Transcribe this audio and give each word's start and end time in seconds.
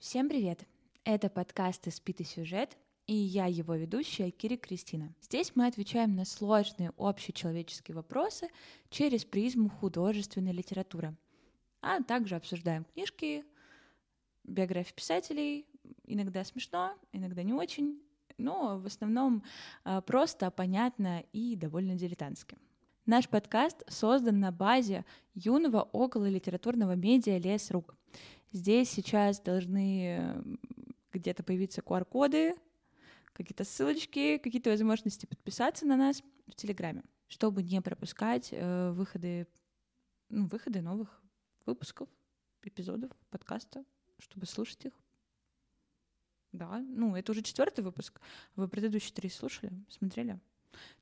Всем 0.00 0.30
привет! 0.30 0.66
Это 1.04 1.28
подкаст 1.28 1.86
«Испитый 1.86 2.24
сюжет», 2.24 2.78
и 3.06 3.12
я 3.12 3.44
его 3.44 3.74
ведущая 3.74 4.30
Кири 4.30 4.56
Кристина. 4.56 5.14
Здесь 5.20 5.52
мы 5.54 5.66
отвечаем 5.66 6.16
на 6.16 6.24
сложные 6.24 6.94
общечеловеческие 6.96 7.94
вопросы 7.94 8.48
через 8.88 9.26
призму 9.26 9.68
художественной 9.68 10.52
литературы, 10.52 11.14
а 11.82 12.02
также 12.02 12.36
обсуждаем 12.36 12.84
книжки, 12.84 13.44
биографии 14.44 14.94
писателей, 14.94 15.66
иногда 16.06 16.44
смешно, 16.44 16.94
иногда 17.12 17.42
не 17.42 17.52
очень, 17.52 18.00
но 18.38 18.78
в 18.78 18.86
основном 18.86 19.44
а, 19.84 20.00
просто, 20.00 20.50
понятно 20.50 21.22
и 21.34 21.56
довольно 21.56 21.94
дилетантски. 21.94 22.56
Наш 23.04 23.28
подкаст 23.28 23.82
создан 23.86 24.40
на 24.40 24.50
базе 24.50 25.04
юного 25.34 25.82
около 25.82 26.26
литературного 26.26 26.96
медиа 26.96 27.36
«Лес 27.36 27.70
рук». 27.70 27.94
Здесь 28.52 28.90
сейчас 28.90 29.40
должны 29.40 30.44
где-то 31.12 31.42
появиться 31.42 31.82
QR-коды, 31.82 32.54
какие-то 33.32 33.64
ссылочки, 33.64 34.38
какие-то 34.38 34.70
возможности 34.70 35.26
подписаться 35.26 35.86
на 35.86 35.96
нас 35.96 36.22
в 36.46 36.54
Телеграме, 36.54 37.04
чтобы 37.28 37.62
не 37.62 37.80
пропускать 37.80 38.48
э, 38.52 38.90
выходы, 38.90 39.46
ну, 40.28 40.46
выходы 40.46 40.82
новых 40.82 41.22
выпусков, 41.64 42.08
эпизодов 42.62 43.12
подкаста, 43.30 43.84
чтобы 44.18 44.46
слушать 44.46 44.86
их. 44.86 44.92
Да, 46.52 46.78
ну, 46.80 47.14
это 47.14 47.32
уже 47.32 47.42
четвертый 47.42 47.84
выпуск. 47.84 48.20
Вы 48.56 48.68
предыдущие 48.68 49.14
три 49.14 49.30
слушали, 49.30 49.72
смотрели? 49.88 50.40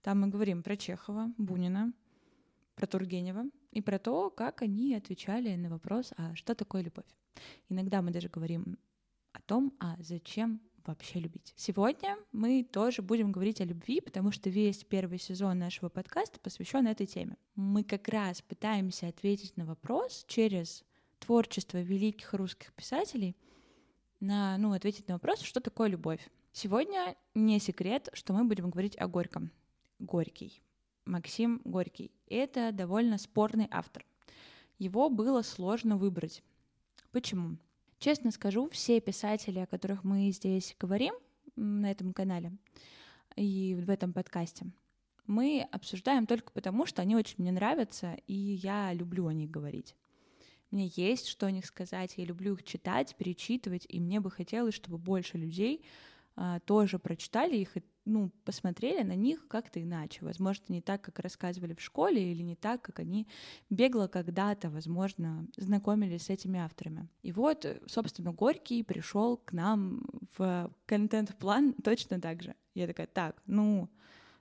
Там 0.02 0.20
мы 0.20 0.28
говорим 0.28 0.62
про 0.62 0.76
Чехова, 0.76 1.32
Бунина, 1.38 1.92
про 2.74 2.86
Тургенева 2.86 3.44
и 3.70 3.80
про 3.80 3.98
то, 3.98 4.30
как 4.30 4.62
они 4.62 4.94
отвечали 4.94 5.54
на 5.56 5.68
вопрос, 5.68 6.12
а 6.16 6.34
что 6.34 6.54
такое 6.54 6.82
любовь. 6.82 7.06
Иногда 7.68 8.02
мы 8.02 8.10
даже 8.10 8.28
говорим 8.28 8.78
о 9.32 9.40
том, 9.42 9.74
а 9.78 9.96
зачем 10.00 10.60
вообще 10.84 11.20
любить. 11.20 11.52
Сегодня 11.54 12.16
мы 12.32 12.64
тоже 12.64 13.02
будем 13.02 13.30
говорить 13.30 13.60
о 13.60 13.64
любви, 13.64 14.00
потому 14.00 14.32
что 14.32 14.48
весь 14.48 14.84
первый 14.84 15.18
сезон 15.18 15.58
нашего 15.58 15.90
подкаста 15.90 16.40
посвящен 16.40 16.86
этой 16.86 17.06
теме. 17.06 17.36
Мы 17.54 17.84
как 17.84 18.08
раз 18.08 18.40
пытаемся 18.40 19.08
ответить 19.08 19.56
на 19.56 19.66
вопрос 19.66 20.24
через 20.26 20.84
творчество 21.18 21.78
великих 21.78 22.32
русских 22.32 22.72
писателей, 22.72 23.36
на, 24.20 24.56
ну, 24.58 24.72
ответить 24.72 25.06
на 25.08 25.14
вопрос, 25.14 25.42
что 25.42 25.60
такое 25.60 25.88
любовь. 25.88 26.26
Сегодня 26.52 27.16
не 27.34 27.60
секрет, 27.60 28.08
что 28.14 28.32
мы 28.32 28.44
будем 28.44 28.70
говорить 28.70 28.96
о 28.98 29.06
Горьком. 29.06 29.52
Горький. 29.98 30.62
Максим 31.08 31.60
Горький. 31.64 32.12
Это 32.28 32.70
довольно 32.70 33.18
спорный 33.18 33.66
автор. 33.70 34.04
Его 34.78 35.08
было 35.08 35.42
сложно 35.42 35.96
выбрать. 35.96 36.42
Почему? 37.10 37.56
Честно 37.98 38.30
скажу, 38.30 38.68
все 38.68 39.00
писатели, 39.00 39.58
о 39.58 39.66
которых 39.66 40.04
мы 40.04 40.30
здесь 40.30 40.76
говорим 40.78 41.14
на 41.56 41.90
этом 41.90 42.12
канале 42.12 42.52
и 43.34 43.74
в 43.74 43.90
этом 43.90 44.12
подкасте, 44.12 44.66
мы 45.26 45.66
обсуждаем 45.72 46.26
только 46.26 46.52
потому, 46.52 46.86
что 46.86 47.02
они 47.02 47.16
очень 47.16 47.36
мне 47.38 47.52
нравятся, 47.52 48.16
и 48.26 48.34
я 48.34 48.92
люблю 48.92 49.26
о 49.26 49.32
них 49.32 49.50
говорить. 49.50 49.96
Мне 50.70 50.92
есть 50.94 51.28
что 51.28 51.46
о 51.46 51.50
них 51.50 51.64
сказать, 51.64 52.14
я 52.16 52.24
люблю 52.24 52.52
их 52.52 52.62
читать, 52.62 53.16
перечитывать, 53.16 53.86
и 53.88 53.98
мне 53.98 54.20
бы 54.20 54.30
хотелось, 54.30 54.74
чтобы 54.74 54.98
больше 54.98 55.38
людей 55.38 55.82
а, 56.36 56.60
тоже 56.60 56.98
прочитали 56.98 57.56
их 57.56 57.76
и 57.76 57.82
ну, 58.08 58.30
посмотрели 58.44 59.02
на 59.02 59.14
них 59.14 59.46
как-то 59.48 59.82
иначе. 59.82 60.24
Возможно, 60.24 60.64
не 60.68 60.80
так, 60.80 61.02
как 61.02 61.18
рассказывали 61.18 61.74
в 61.74 61.80
школе, 61.80 62.32
или 62.32 62.42
не 62.42 62.56
так, 62.56 62.82
как 62.82 62.98
они 62.98 63.28
бегло 63.70 64.08
когда-то, 64.08 64.70
возможно, 64.70 65.46
знакомились 65.56 66.24
с 66.24 66.30
этими 66.30 66.58
авторами. 66.58 67.08
И 67.22 67.32
вот, 67.32 67.66
собственно, 67.86 68.32
Горький 68.32 68.82
пришел 68.82 69.36
к 69.36 69.52
нам 69.52 70.04
в 70.36 70.72
контент-план 70.86 71.74
точно 71.74 72.20
так 72.20 72.42
же. 72.42 72.54
Я 72.74 72.86
такая, 72.86 73.06
так, 73.06 73.42
ну, 73.46 73.88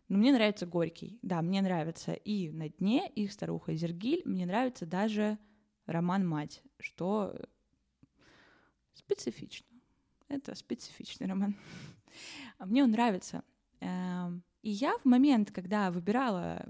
ну, 0.08 0.18
мне 0.18 0.31
нравится 0.31 0.66
Горький, 0.66 1.20
да, 1.22 1.41
мне 1.41 1.62
нравится 1.62 2.14
и 2.14 2.50
«На 2.50 2.70
дне», 2.70 3.12
и 3.14 3.28
«Старуха 3.28 3.75
Зергиль», 3.75 4.22
мне 4.25 4.46
нравится 4.46 4.86
даже 4.86 5.38
роман 5.86 6.25
«Мать», 6.25 6.64
что 6.80 7.36
специфично. 8.94 9.68
Это 10.30 10.56
специфичный 10.56 11.28
роман. 11.28 11.56
А 12.58 12.66
мне 12.66 12.84
он 12.84 12.91
нравится. 12.91 13.44
Эм, 13.80 14.44
и 14.62 14.70
я 14.72 14.98
в 14.98 15.06
момент, 15.06 15.52
когда 15.52 15.92
выбирала 15.92 16.70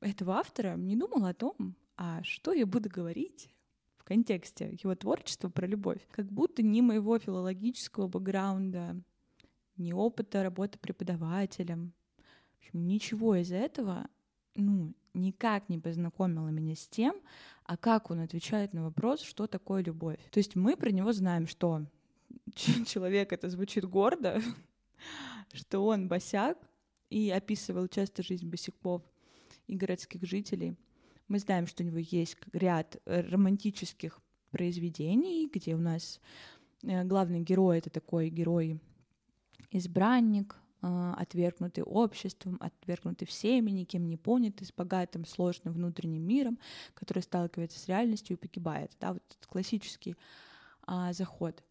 этого 0.00 0.34
автора, 0.34 0.76
не 0.76 0.96
думала 0.96 1.30
о 1.30 1.34
том, 1.34 1.76
а 1.96 2.22
что 2.22 2.52
я 2.52 2.66
буду 2.66 2.88
говорить 2.88 3.50
в 3.96 4.04
контексте 4.04 4.76
его 4.82 4.94
творчества 4.94 5.48
про 5.48 5.66
любовь. 5.66 6.06
Как 6.10 6.26
будто 6.30 6.62
ни 6.62 6.80
моего 6.80 7.18
филологического 7.18 8.08
бэкграунда, 8.08 9.02
ни 9.76 9.92
опыта 9.92 10.42
работы 10.42 10.78
преподавателем, 10.78 11.92
в 12.54 12.58
общем, 12.58 12.86
ничего 12.86 13.36
из 13.36 13.52
этого, 13.52 14.08
ну, 14.54 14.94
никак 15.14 15.68
не 15.68 15.78
познакомило 15.78 16.48
меня 16.48 16.74
с 16.74 16.86
тем, 16.88 17.16
а 17.64 17.76
как 17.76 18.10
он 18.10 18.20
отвечает 18.20 18.72
на 18.72 18.84
вопрос, 18.84 19.22
что 19.22 19.46
такое 19.46 19.82
любовь. 19.82 20.20
То 20.30 20.38
есть 20.38 20.56
мы 20.56 20.76
про 20.76 20.90
него 20.90 21.12
знаем, 21.12 21.46
что 21.46 21.86
человек 22.86 23.32
это 23.32 23.48
звучит 23.50 23.84
гордо, 23.84 24.40
что 25.52 25.84
он 25.86 26.08
босяк 26.08 26.58
и 27.10 27.30
описывал 27.30 27.88
часто 27.88 28.22
жизнь 28.22 28.48
босиков 28.48 29.02
и 29.66 29.76
городских 29.76 30.24
жителей. 30.24 30.76
Мы 31.28 31.38
знаем, 31.38 31.66
что 31.66 31.82
у 31.82 31.86
него 31.86 31.98
есть 31.98 32.36
ряд 32.52 33.00
э, 33.04 33.20
романтических 33.22 34.20
произведений, 34.50 35.50
где 35.52 35.74
у 35.74 35.78
нас 35.78 36.20
э, 36.82 37.04
главный 37.04 37.40
герой— 37.40 37.78
это 37.78 37.90
такой 37.90 38.30
герой 38.30 38.80
избранник, 39.70 40.56
э, 40.82 41.12
отвергнутый 41.16 41.82
обществом, 41.82 42.58
отвергнутый 42.60 43.26
всеми, 43.26 43.72
никем 43.72 44.08
не 44.08 44.16
понятый, 44.16 44.66
с 44.66 44.72
богатым, 44.72 45.24
сложным 45.24 45.74
внутренним 45.74 46.22
миром, 46.22 46.58
который 46.94 47.22
сталкивается 47.22 47.78
с 47.78 47.88
реальностью 47.88 48.36
и 48.36 48.40
погибает. 48.40 48.92
Да, 49.00 49.12
вот 49.12 49.22
этот 49.28 49.46
классический 49.46 50.16
а, 50.82 51.12
заход. 51.12 51.64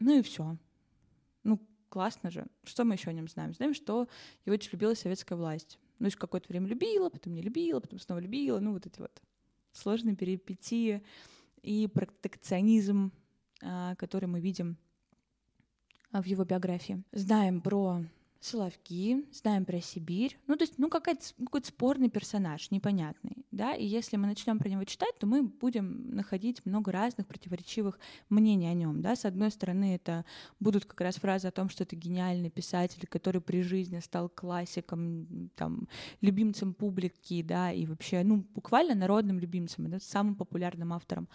Ну 0.00 0.18
и 0.18 0.22
все. 0.22 0.56
Ну, 1.44 1.60
классно 1.88 2.30
же. 2.30 2.46
Что 2.64 2.84
мы 2.84 2.94
еще 2.94 3.10
о 3.10 3.12
нем 3.12 3.28
знаем? 3.28 3.54
Знаем, 3.54 3.74
что 3.74 4.08
его 4.44 4.54
очень 4.54 4.70
любила 4.72 4.94
советская 4.94 5.36
власть. 5.36 5.78
Ну, 5.98 6.06
еще 6.06 6.16
какое-то 6.16 6.48
время 6.48 6.68
любила, 6.68 7.08
потом 7.08 7.34
не 7.34 7.42
любила, 7.42 7.80
потом 7.80 7.98
снова 7.98 8.20
любила. 8.20 8.60
Ну, 8.60 8.72
вот 8.72 8.86
эти 8.86 9.00
вот 9.00 9.22
сложные 9.72 10.16
перипетии 10.16 11.02
и 11.62 11.88
протекционизм, 11.88 13.12
а, 13.62 13.94
который 13.96 14.26
мы 14.26 14.40
видим 14.40 14.76
а, 16.12 16.22
в 16.22 16.26
его 16.26 16.44
биографии. 16.44 17.02
Знаем 17.12 17.60
про 17.60 18.04
Соловки, 18.40 19.26
знаем 19.32 19.64
про 19.64 19.80
Сибирь. 19.80 20.38
Ну, 20.46 20.56
то 20.56 20.62
есть, 20.62 20.78
ну, 20.78 20.88
какой-то, 20.88 21.24
какой-то 21.38 21.66
спорный 21.66 22.08
персонаж, 22.08 22.70
непонятный, 22.70 23.44
да, 23.58 23.74
и 23.74 23.84
если 23.84 24.16
мы 24.16 24.26
начнем 24.28 24.58
про 24.58 24.68
него 24.68 24.84
читать, 24.84 25.18
то 25.18 25.26
мы 25.26 25.42
будем 25.42 26.14
находить 26.14 26.64
много 26.64 26.92
разных 26.92 27.26
противоречивых 27.26 27.98
мнений 28.30 28.68
о 28.68 28.72
нем, 28.72 29.02
да. 29.02 29.16
С 29.16 29.24
одной 29.24 29.50
стороны, 29.50 29.96
это 29.96 30.24
будут 30.60 30.84
как 30.84 31.00
раз 31.00 31.16
фразы 31.16 31.48
о 31.48 31.50
том, 31.50 31.68
что 31.68 31.82
это 31.82 31.96
гениальный 31.96 32.50
писатель, 32.50 33.06
который 33.08 33.40
при 33.40 33.62
жизни 33.62 33.98
стал 33.98 34.28
классиком, 34.28 35.50
там, 35.56 35.88
любимцем 36.20 36.72
публики, 36.72 37.42
да, 37.42 37.72
и 37.72 37.84
вообще, 37.84 38.22
ну, 38.22 38.44
буквально 38.54 38.94
народным 38.94 39.40
любимцем, 39.40 39.90
да, 39.90 39.98
самым 39.98 40.36
популярным 40.36 40.92
автором 40.92 41.28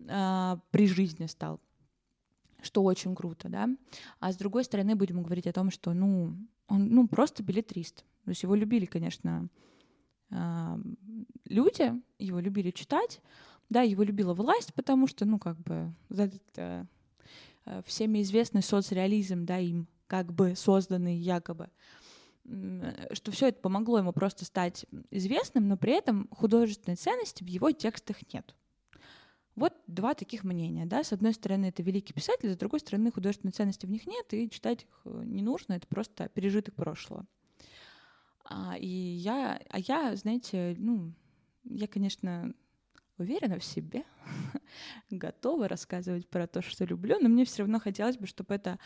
э, 0.00 0.56
при 0.70 0.86
жизни 0.86 1.26
стал 1.26 1.60
что 2.62 2.82
очень 2.82 3.14
круто, 3.14 3.48
да. 3.48 3.70
А 4.18 4.32
с 4.32 4.36
другой 4.36 4.64
стороны 4.64 4.94
будем 4.94 5.22
говорить 5.22 5.46
о 5.46 5.52
том, 5.52 5.70
что, 5.70 5.94
ну, 5.94 6.36
он, 6.68 6.88
ну, 6.88 7.08
просто 7.08 7.42
билетрист. 7.42 8.04
То 8.24 8.30
есть 8.30 8.42
его 8.42 8.54
любили, 8.54 8.84
конечно, 8.84 9.48
люди, 10.30 11.92
его 12.18 12.40
любили 12.40 12.70
читать, 12.70 13.20
да, 13.68 13.82
его 13.82 14.02
любила 14.02 14.34
власть, 14.34 14.74
потому 14.74 15.06
что, 15.06 15.24
ну, 15.24 15.38
как 15.38 15.58
бы, 15.58 15.92
этот 16.10 16.42
э, 16.56 16.84
всеми 17.84 18.22
известный 18.22 18.62
соцреализм, 18.62 19.44
да, 19.44 19.58
им 19.58 19.86
как 20.06 20.32
бы 20.32 20.56
созданный 20.56 21.16
якобы, 21.16 21.70
что 23.12 23.30
все 23.30 23.48
это 23.48 23.60
помогло 23.60 23.98
ему 23.98 24.12
просто 24.12 24.44
стать 24.44 24.86
известным, 25.10 25.68
но 25.68 25.76
при 25.76 25.92
этом 25.92 26.28
художественной 26.32 26.96
ценности 26.96 27.44
в 27.44 27.46
его 27.46 27.70
текстах 27.70 28.16
нет. 28.32 28.56
Вот 29.54 29.74
два 29.86 30.14
таких 30.14 30.42
мнения. 30.42 30.86
Да? 30.86 31.04
С 31.04 31.12
одной 31.12 31.34
стороны, 31.34 31.66
это 31.66 31.82
великий 31.82 32.12
писатель, 32.12 32.52
с 32.52 32.56
другой 32.56 32.80
стороны, 32.80 33.12
художественной 33.12 33.52
ценности 33.52 33.86
в 33.86 33.90
них 33.90 34.06
нет, 34.06 34.26
и 34.32 34.48
читать 34.48 34.82
их 34.82 35.00
э, 35.04 35.22
не 35.24 35.42
нужно, 35.42 35.74
это 35.74 35.86
просто 35.86 36.28
пережиток 36.30 36.74
прошлого. 36.74 37.26
А, 38.44 38.76
и 38.78 38.86
я, 38.86 39.60
а 39.68 39.78
я, 39.78 40.16
знаете, 40.16 40.74
ну, 40.78 41.12
я, 41.64 41.86
конечно, 41.86 42.52
уверена 43.18 43.58
в 43.58 43.64
себе, 43.64 44.04
готова 45.10 45.68
рассказывать 45.68 46.28
про 46.28 46.46
то, 46.46 46.62
что 46.62 46.84
люблю, 46.84 47.18
но 47.20 47.28
мне 47.28 47.44
все 47.44 47.62
равно 47.62 47.78
хотелось 47.80 48.16
бы, 48.16 48.26
чтобы 48.26 48.54
это 48.54 48.78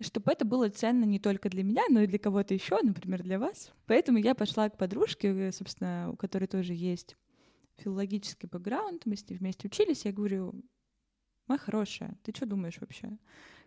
чтобы 0.00 0.32
это 0.32 0.44
было 0.44 0.68
ценно 0.68 1.04
не 1.04 1.20
только 1.20 1.48
для 1.48 1.62
меня, 1.62 1.82
но 1.88 2.00
и 2.00 2.08
для 2.08 2.18
кого-то 2.18 2.54
еще, 2.54 2.76
например, 2.82 3.22
для 3.22 3.38
вас. 3.38 3.72
Поэтому 3.86 4.18
я 4.18 4.34
пошла 4.34 4.68
к 4.68 4.76
подружке, 4.76 5.52
собственно, 5.52 6.10
у 6.10 6.16
которой 6.16 6.46
тоже 6.46 6.74
есть 6.74 7.16
филологический 7.76 8.48
бэкграунд, 8.48 9.06
мы 9.06 9.16
с 9.16 9.28
ней 9.28 9.36
вместе 9.36 9.68
учились, 9.68 10.04
я 10.04 10.12
говорю, 10.12 10.54
моя 11.46 11.58
хорошая, 11.58 12.16
ты 12.22 12.32
что 12.34 12.46
думаешь 12.46 12.80
вообще? 12.80 13.16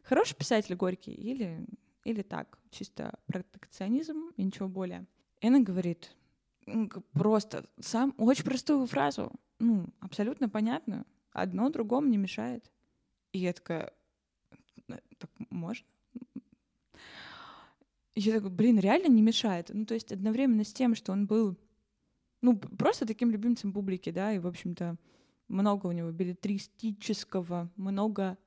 Хороший 0.03 0.35
писатель 0.35 0.75
Горький 0.75 1.13
или, 1.13 1.65
или 2.03 2.21
так, 2.21 2.59
чисто 2.69 3.17
протекционизм 3.25 4.29
и 4.37 4.43
ничего 4.43 4.67
более. 4.67 5.05
И 5.45 5.47
она 5.47 5.59
говорит 5.59 6.11
просто 7.11 7.69
сам 7.79 8.15
очень 8.17 8.45
простую 8.45 8.87
фразу, 8.87 9.31
ну, 9.59 9.85
абсолютно 9.99 10.49
понятную. 10.49 11.05
Одно 11.29 11.69
другому 11.69 12.07
не 12.07 12.17
мешает. 12.17 12.71
И 13.31 13.37
я 13.37 13.53
такая, 13.53 13.93
«Э, 14.87 14.97
так 15.19 15.29
можно? 15.51 15.85
я 18.15 18.33
такой, 18.33 18.49
блин, 18.49 18.79
реально 18.79 19.05
не 19.05 19.21
мешает. 19.21 19.69
Ну, 19.71 19.85
то 19.85 19.93
есть 19.93 20.11
одновременно 20.11 20.63
с 20.63 20.73
тем, 20.73 20.95
что 20.95 21.11
он 21.11 21.27
был, 21.27 21.55
ну, 22.41 22.57
просто 22.57 23.05
таким 23.05 23.29
любимцем 23.29 23.71
публики, 23.71 24.09
да, 24.09 24.33
и, 24.33 24.39
в 24.39 24.47
общем-то, 24.47 24.95
много 25.47 25.85
у 25.85 25.91
него 25.91 26.09
билетристического, 26.09 27.69
много 27.75 28.39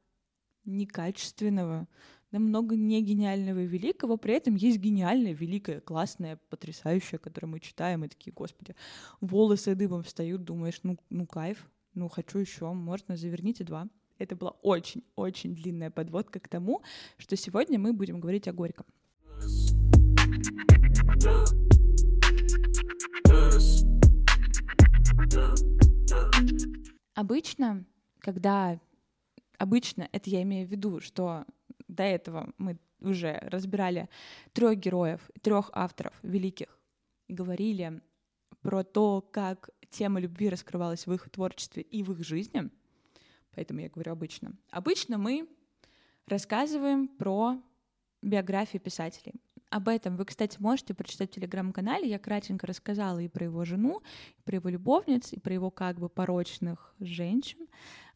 некачественного, 0.65 1.87
да, 2.31 2.39
много 2.39 2.77
не 2.77 3.01
гениального 3.03 3.61
и 3.61 3.67
великого, 3.67 4.17
при 4.17 4.35
этом 4.35 4.55
есть 4.55 4.79
гениальное, 4.79 5.33
великое, 5.33 5.81
классное, 5.81 6.39
потрясающее, 6.51 7.19
которое 7.19 7.47
мы 7.47 7.61
читаем, 7.61 8.05
и 8.05 8.09
такие, 8.09 8.33
господи, 8.33 8.75
волосы 9.21 9.75
дыбом 9.75 10.03
встают, 10.03 10.45
думаешь, 10.45 10.81
ну, 10.83 10.99
ну 11.09 11.27
кайф, 11.27 11.71
ну 11.95 12.09
хочу 12.09 12.39
еще, 12.39 12.73
можно, 12.73 13.17
заверните 13.17 13.65
два. 13.65 13.89
Это 14.19 14.37
была 14.37 14.51
очень-очень 14.63 15.55
длинная 15.55 15.91
подводка 15.91 16.41
к 16.41 16.49
тому, 16.49 16.83
что 17.17 17.37
сегодня 17.37 17.79
мы 17.79 17.93
будем 17.93 18.21
говорить 18.21 18.49
о 18.49 18.53
Горьком. 18.53 18.87
Обычно, 27.15 27.85
когда 28.19 28.79
обычно, 29.57 30.09
это 30.13 30.31
я 30.31 30.43
имею 30.43 30.67
в 30.67 30.71
виду, 30.71 31.01
что 31.01 31.45
до 31.89 32.03
этого 32.03 32.53
мы 32.59 32.79
уже 33.01 33.39
разбирали 33.43 34.09
трех 34.53 34.79
героев, 34.79 35.21
трех 35.43 35.71
авторов 35.73 36.15
великих, 36.23 36.79
и 37.29 37.35
говорили 37.35 38.01
про 38.63 38.83
то, 38.85 39.21
как 39.21 39.71
тема 39.91 40.21
любви 40.21 40.49
раскрывалась 40.49 41.07
в 41.07 41.13
их 41.13 41.29
творчестве 41.31 41.83
и 41.83 42.03
в 42.03 42.13
их 42.13 42.25
жизни. 42.25 42.71
Поэтому 43.55 43.81
я 43.81 43.89
говорю 43.89 44.13
обычно. 44.13 44.53
Обычно 44.71 45.19
мы 45.19 45.49
рассказываем 46.27 47.09
про 47.09 47.61
биографии 48.23 48.79
писателей. 48.79 49.35
Об 49.71 49.89
этом 49.89 50.17
вы, 50.17 50.25
кстати, 50.25 50.57
можете 50.61 50.95
прочитать 50.95 51.31
в 51.31 51.35
телеграм-канале. 51.35 52.09
Я 52.09 52.19
кратенько 52.19 52.67
рассказала 52.67 53.19
и 53.19 53.29
про 53.29 53.45
его 53.45 53.65
жену, 53.65 54.01
и 54.39 54.43
про 54.43 54.57
его 54.57 54.71
любовниц, 54.71 55.33
и 55.33 55.39
про 55.39 55.53
его 55.53 55.71
как 55.71 55.99
бы 55.99 56.09
порочных 56.09 56.95
женщин, 57.01 57.67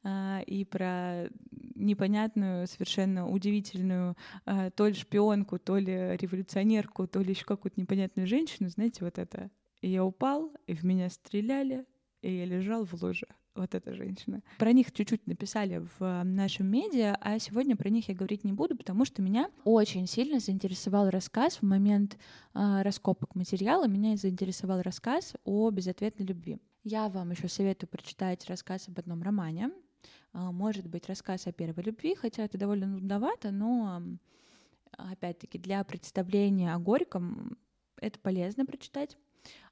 и 0.04 0.66
про 0.68 1.28
непонятную, 1.74 2.66
совершенно 2.66 3.28
удивительную 3.28 4.16
а, 4.44 4.70
то 4.70 4.86
ли 4.86 4.94
шпионку, 4.94 5.58
то 5.58 5.76
ли 5.76 6.16
революционерку, 6.16 7.06
то 7.06 7.20
ли 7.20 7.30
еще 7.30 7.44
какую-то 7.44 7.80
непонятную 7.80 8.26
женщину. 8.26 8.68
Знаете, 8.68 9.04
вот 9.04 9.18
это. 9.18 9.50
я 9.80 10.04
упал, 10.04 10.52
и 10.66 10.74
в 10.74 10.82
меня 10.84 11.08
стреляли, 11.08 11.84
и 12.20 12.32
я 12.32 12.44
лежал 12.44 12.84
в 12.84 12.94
луже 13.02 13.26
вот 13.54 13.74
эта 13.74 13.94
женщина. 13.94 14.42
Про 14.58 14.72
них 14.72 14.92
чуть-чуть 14.92 15.26
написали 15.26 15.78
в 15.78 16.02
э, 16.02 16.22
нашем 16.22 16.68
медиа, 16.68 17.16
а 17.20 17.38
сегодня 17.38 17.76
про 17.76 17.90
них 17.90 18.08
я 18.08 18.14
говорить 18.14 18.44
не 18.44 18.52
буду, 18.52 18.76
потому 18.76 19.04
что 19.04 19.20
меня 19.22 19.50
очень 19.64 20.06
сильно 20.06 20.40
заинтересовал 20.40 21.10
рассказ 21.10 21.56
в 21.56 21.62
момент 21.62 22.16
э, 22.54 22.82
раскопок 22.82 23.34
материала, 23.34 23.86
меня 23.86 24.16
заинтересовал 24.16 24.80
рассказ 24.82 25.34
о 25.44 25.70
безответной 25.70 26.26
любви. 26.26 26.58
Я 26.84 27.08
вам 27.08 27.30
еще 27.30 27.48
советую 27.48 27.90
прочитать 27.90 28.48
рассказ 28.48 28.88
об 28.88 28.98
одном 28.98 29.22
романе, 29.22 29.70
может 30.32 30.86
быть, 30.88 31.06
рассказ 31.08 31.46
о 31.46 31.52
первой 31.52 31.84
любви, 31.84 32.14
хотя 32.14 32.44
это 32.44 32.58
довольно 32.58 32.86
нудновато, 32.86 33.50
но 33.50 34.02
опять-таки 34.92 35.58
для 35.58 35.82
представления 35.84 36.74
о 36.74 36.78
Горьком 36.78 37.58
это 37.96 38.18
полезно 38.18 38.66
прочитать. 38.66 39.16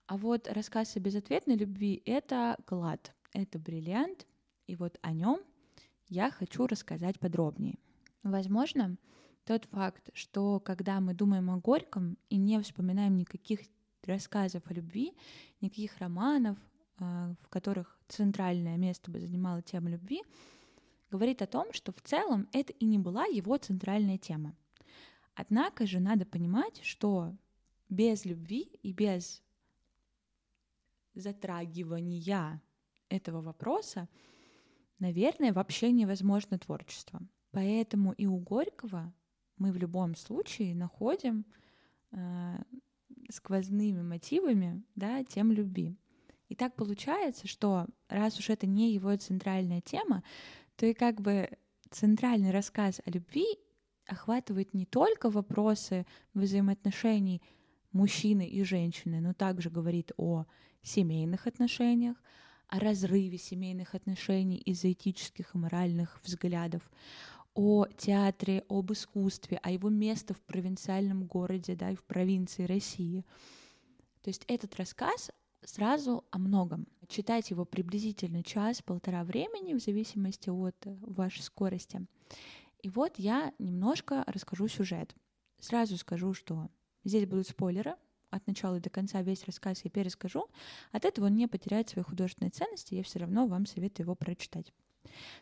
А 0.07 0.17
вот 0.17 0.49
рассказ 0.49 0.97
о 0.97 1.01
безответной 1.01 1.57
любви— 1.57 2.03
это 2.05 2.57
клад— 2.67 3.15
это 3.33 3.59
бриллиант, 3.59 4.27
и 4.67 4.75
вот 4.77 4.99
о 5.03 5.13
нем 5.13 5.41
я 6.09 6.31
хочу 6.31 6.67
рассказать 6.67 7.19
подробнее. 7.21 7.79
Возможно, 8.23 8.97
тот 9.45 9.65
факт, 9.67 10.11
что 10.13 10.61
когда 10.61 11.01
мы 11.01 11.15
думаем 11.15 11.51
о 11.51 11.59
Горьком 11.59 12.19
и 12.29 12.37
не 12.37 12.61
вспоминаем 12.61 13.17
никаких 13.17 13.61
рассказов 14.05 14.63
о 14.67 14.75
любви, 14.75 15.13
никаких 15.61 15.99
романов, 15.99 16.59
а, 16.59 16.70
в 17.01 17.49
которых 17.49 17.99
центральное 18.09 18.77
место 18.77 19.11
бы 19.11 19.21
занимала 19.21 19.63
тема 19.63 19.91
любви, 19.91 20.23
говорит 21.11 21.43
о 21.43 21.47
том, 21.47 21.73
что 21.73 21.93
в 21.93 22.01
целом 22.03 22.49
это 22.53 22.73
и 22.75 22.85
не 22.85 22.99
была 22.99 23.25
его 23.25 23.57
центральная 23.57 24.19
тема. 24.19 24.55
Однако 25.35 25.87
же 25.87 26.01
надо 26.01 26.27
понимать, 26.27 26.81
что 26.83 27.35
без 27.89 28.25
любви 28.25 28.71
и 28.83 28.93
без 28.93 29.43
затрагивания 31.15 32.61
этого 33.09 33.41
вопроса, 33.41 34.09
наверное, 34.99 35.53
вообще 35.53 35.91
невозможно 35.91 36.59
творчество. 36.59 37.21
Поэтому 37.51 38.13
и 38.13 38.27
у 38.27 38.37
Горького 38.37 39.13
мы 39.57 39.73
в 39.73 39.77
любом 39.77 40.15
случае 40.15 40.75
находим 40.75 41.45
э, 42.13 42.63
сквозными 43.31 44.03
мотивами 44.03 44.85
да, 44.95 45.25
тем 45.25 45.51
любви. 45.53 45.97
И 46.51 46.57
так 46.57 46.75
получается, 46.75 47.47
что 47.47 47.87
раз 48.09 48.37
уж 48.41 48.51
это 48.51 48.67
не 48.67 48.93
его 48.93 49.17
центральная 49.17 49.81
тема, 49.81 50.25
то 50.75 50.85
и 50.85 50.95
как 50.95 51.21
бы 51.21 51.49
центральный 51.91 52.51
рассказ 52.51 53.01
о 53.07 53.11
любви 53.11 53.47
охватывает 54.09 54.75
не 54.75 54.85
только 54.85 55.31
вопросы 55.31 56.07
взаимоотношений 56.35 57.41
мужчины 57.93 58.49
и 58.49 58.65
женщины, 58.65 59.21
но 59.21 59.33
также 59.33 59.71
говорит 59.71 60.11
о 60.17 60.45
семейных 60.83 61.47
отношениях, 61.47 62.17
о 62.67 62.81
разрыве 62.81 63.39
семейных 63.39 63.95
отношений 63.95 64.57
из-за 64.57 64.91
этических 64.91 65.55
и 65.55 65.59
моральных 65.59 66.21
взглядов, 66.25 66.83
о 67.55 67.87
театре, 67.97 68.65
об 68.69 68.91
искусстве, 68.93 69.59
о 69.59 69.71
его 69.71 69.89
месте 69.89 70.35
в 70.35 70.41
провинциальном 70.41 71.27
городе, 71.27 71.77
да, 71.77 71.93
и 71.93 71.97
в 71.97 72.03
провинции 72.03 72.65
России. 72.65 73.25
То 74.23 74.31
есть 74.31 74.45
этот 74.49 74.75
рассказ 74.75 75.31
сразу 75.65 76.25
о 76.31 76.39
многом. 76.39 76.87
Читать 77.09 77.51
его 77.51 77.65
приблизительно 77.65 78.43
час-полтора 78.43 79.25
времени 79.25 79.75
в 79.75 79.81
зависимости 79.81 80.49
от 80.49 80.77
вашей 80.85 81.43
скорости. 81.43 82.07
И 82.83 82.89
вот 82.89 83.19
я 83.19 83.53
немножко 83.59 84.25
расскажу 84.27 84.69
сюжет. 84.69 85.15
Сразу 85.59 85.97
скажу, 85.97 86.33
что 86.35 86.69
здесь 87.05 87.27
будут 87.27 87.49
спойлеры, 87.49 87.97
от 88.31 88.47
начала 88.47 88.81
до 88.81 88.91
конца 88.91 89.23
весь 89.23 89.45
рассказ 89.45 89.81
я 89.85 89.91
перескажу, 89.91 90.49
от 90.93 91.05
этого 91.05 91.27
он 91.27 91.35
не 91.35 91.49
потеряет 91.49 91.89
своей 91.89 92.07
художественной 92.07 92.51
ценности, 92.51 92.95
я 92.95 93.03
все 93.03 93.19
равно 93.19 93.47
вам 93.47 93.67
советую 93.67 94.05
его 94.05 94.15
прочитать. 94.15 94.73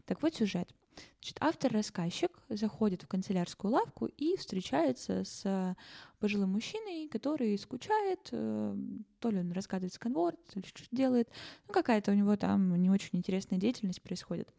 Так 0.07 0.23
вот 0.23 0.35
сюжет. 0.35 0.75
Значит, 1.21 1.37
автор-рассказчик 1.41 2.31
заходит 2.49 3.03
в 3.03 3.09
канцелярскую 3.09 3.73
лавку 3.73 4.07
и 4.07 4.37
встречается 4.37 5.25
с 5.25 5.77
пожилым 6.19 6.53
мужчиной, 6.53 7.09
который 7.09 7.57
скучает, 7.59 8.29
э, 8.33 8.77
то 9.19 9.31
ли 9.31 9.41
он 9.41 9.53
рассказывает 9.53 9.93
сканворд, 9.93 10.39
то 10.47 10.61
ли 10.61 10.67
что-то 10.67 10.89
делает, 10.95 11.29
ну 11.67 11.73
какая-то 11.73 12.13
у 12.13 12.15
него 12.15 12.37
там 12.37 12.75
не 12.77 12.91
очень 12.91 13.11
интересная 13.19 13.59
деятельность 13.59 14.03
происходит. 14.03 14.53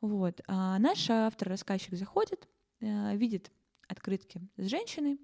Вот. 0.00 0.40
А 0.46 0.78
наш 0.78 1.08
автор-рассказчик 1.08 1.94
заходит, 1.94 2.48
э, 2.80 3.16
видит 3.16 3.50
открытки 3.88 4.40
с 4.56 4.66
женщиной 4.66 5.18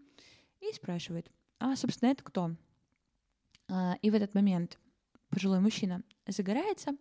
и 0.60 0.72
спрашивает— 0.72 1.30
а, 1.62 1.76
собственно, 1.76 2.10
это 2.10 2.24
кто? 2.24 2.56
А, 3.68 3.96
и 4.02 4.10
в 4.10 4.14
этот 4.16 4.34
момент 4.34 4.80
пожилой 5.28 5.60
мужчина 5.60 6.02
загорается, 6.26 6.96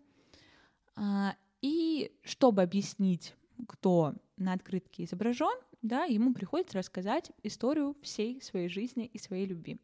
а, 0.94 1.34
и 1.62 2.12
чтобы 2.22 2.62
объяснить, 2.62 3.34
кто 3.68 4.14
на 4.36 4.52
открытке 4.52 5.04
изображен, 5.04 5.56
да, 5.80 6.04
ему 6.04 6.34
приходится 6.34 6.78
рассказать 6.78 7.32
историю 7.42 7.96
всей 8.02 8.42
своей 8.42 8.68
жизни 8.68 9.06
и 9.06 9.18
своей 9.18 9.46
любви. 9.46 9.80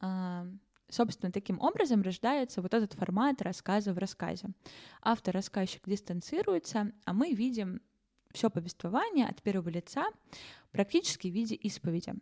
А, 0.00 0.46
собственно, 0.88 1.32
таким 1.32 1.60
образом 1.60 2.02
рождается 2.02 2.62
вот 2.62 2.74
этот 2.74 2.92
формат 2.92 3.42
рассказа 3.42 3.92
в 3.92 3.98
рассказе. 3.98 4.48
Автор-рассказчик 5.02 5.82
дистанцируется, 5.86 6.92
а 7.04 7.12
мы 7.12 7.32
видим 7.32 7.80
все 8.32 8.50
повествование 8.50 9.26
от 9.26 9.42
первого 9.42 9.68
лица 9.68 10.06
практически 10.72 11.28
в 11.28 11.32
виде 11.32 11.54
исповеди. 11.54 12.14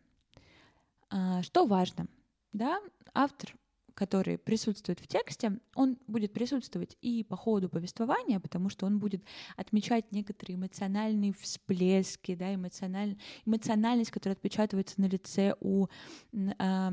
А, 1.11 1.43
что 1.43 1.67
важно? 1.67 2.07
Да, 2.53 2.81
автор 3.15 3.55
который 3.95 4.39
присутствует 4.39 5.01
в 5.01 5.07
тексте, 5.07 5.59
он 5.75 5.99
будет 6.07 6.33
присутствовать 6.33 6.97
и 7.01 7.25
по 7.25 7.37
ходу 7.37 7.69
повествования, 7.69 8.41
потому 8.41 8.69
что 8.69 8.87
он 8.87 8.99
будет 8.99 9.25
отмечать 9.57 10.13
некоторые 10.13 10.57
эмоциональные 10.57 11.33
всплески, 11.33 12.35
да, 12.35 12.55
эмоциональ... 12.55 13.17
эмоциональность, 13.47 14.11
которая 14.11 14.37
отпечатывается 14.37 15.01
на 15.01 15.07
лице 15.07 15.55
у 15.61 15.87
э, 16.33 16.91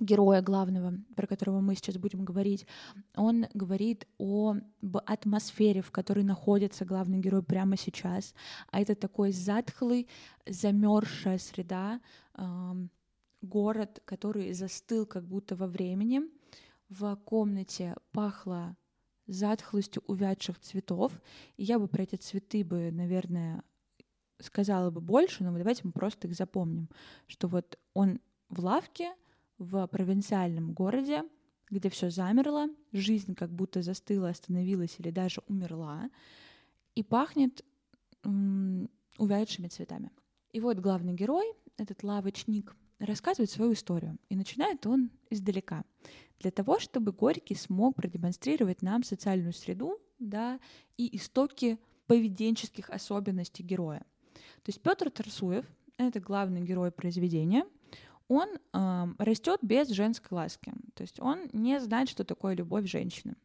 героя 0.00 0.42
главного, 0.42 0.94
про 1.14 1.26
которого 1.26 1.60
мы 1.60 1.74
сейчас 1.74 1.96
будем 1.96 2.24
говорить, 2.24 2.66
он 3.14 3.46
говорит 3.54 4.06
о 4.18 4.56
атмосфере, 5.06 5.82
в 5.82 5.90
которой 5.90 6.24
находится 6.24 6.84
главный 6.84 7.18
герой 7.18 7.42
прямо 7.42 7.76
сейчас. 7.76 8.34
А 8.70 8.80
это 8.80 8.94
такой 8.94 9.32
затхлый, 9.32 10.08
замерзшая 10.46 11.38
среда, 11.38 12.00
э, 12.34 12.42
город, 13.44 14.00
который 14.04 14.52
застыл 14.52 15.06
как 15.06 15.26
будто 15.26 15.56
во 15.56 15.66
времени. 15.66 16.22
В 16.88 17.16
комнате 17.24 17.96
пахло 18.12 18.76
затхлостью 19.26 20.02
увядших 20.06 20.58
цветов. 20.60 21.12
И 21.56 21.64
я 21.64 21.78
бы 21.78 21.88
про 21.88 22.02
эти 22.02 22.16
цветы 22.16 22.64
бы, 22.64 22.90
наверное, 22.92 23.62
сказала 24.38 24.90
бы 24.90 25.00
больше, 25.00 25.44
но 25.44 25.56
давайте 25.56 25.82
мы 25.84 25.92
просто 25.92 26.28
их 26.28 26.34
запомним, 26.34 26.88
что 27.26 27.48
вот 27.48 27.78
он 27.94 28.20
в 28.48 28.60
лавке, 28.60 29.14
в 29.58 29.86
провинциальном 29.86 30.72
городе, 30.72 31.22
где 31.70 31.88
все 31.88 32.10
замерло, 32.10 32.66
жизнь 32.92 33.34
как 33.34 33.50
будто 33.50 33.82
застыла, 33.82 34.28
остановилась 34.28 34.96
или 34.98 35.10
даже 35.10 35.40
умерла, 35.48 36.10
и 36.94 37.02
пахнет 37.02 37.64
увядшими 39.18 39.68
цветами. 39.68 40.10
И 40.52 40.60
вот 40.60 40.78
главный 40.78 41.14
герой, 41.14 41.52
этот 41.76 42.02
лавочник, 42.02 42.76
рассказывает 42.98 43.50
свою 43.50 43.72
историю. 43.72 44.18
И 44.28 44.36
начинает 44.36 44.86
он 44.86 45.10
издалека. 45.30 45.84
Для 46.40 46.50
того, 46.50 46.78
чтобы 46.78 47.12
Горький 47.12 47.54
смог 47.54 47.96
продемонстрировать 47.96 48.82
нам 48.82 49.02
социальную 49.02 49.52
среду 49.52 49.98
да, 50.18 50.60
и 50.96 51.16
истоки 51.16 51.78
поведенческих 52.06 52.90
особенностей 52.90 53.62
героя. 53.62 54.04
То 54.62 54.68
есть 54.68 54.80
Петр 54.82 55.10
Тарсуев, 55.10 55.64
это 55.96 56.20
главный 56.20 56.62
герой 56.62 56.90
произведения, 56.90 57.64
он 58.28 58.48
э, 58.48 59.06
растет 59.18 59.60
без 59.62 59.88
женской 59.88 60.36
ласки. 60.36 60.72
То 60.94 61.02
есть 61.02 61.20
он 61.20 61.48
не 61.52 61.80
знает, 61.80 62.08
что 62.08 62.24
такое 62.24 62.54
любовь 62.54 62.86
женщины. 62.88 63.36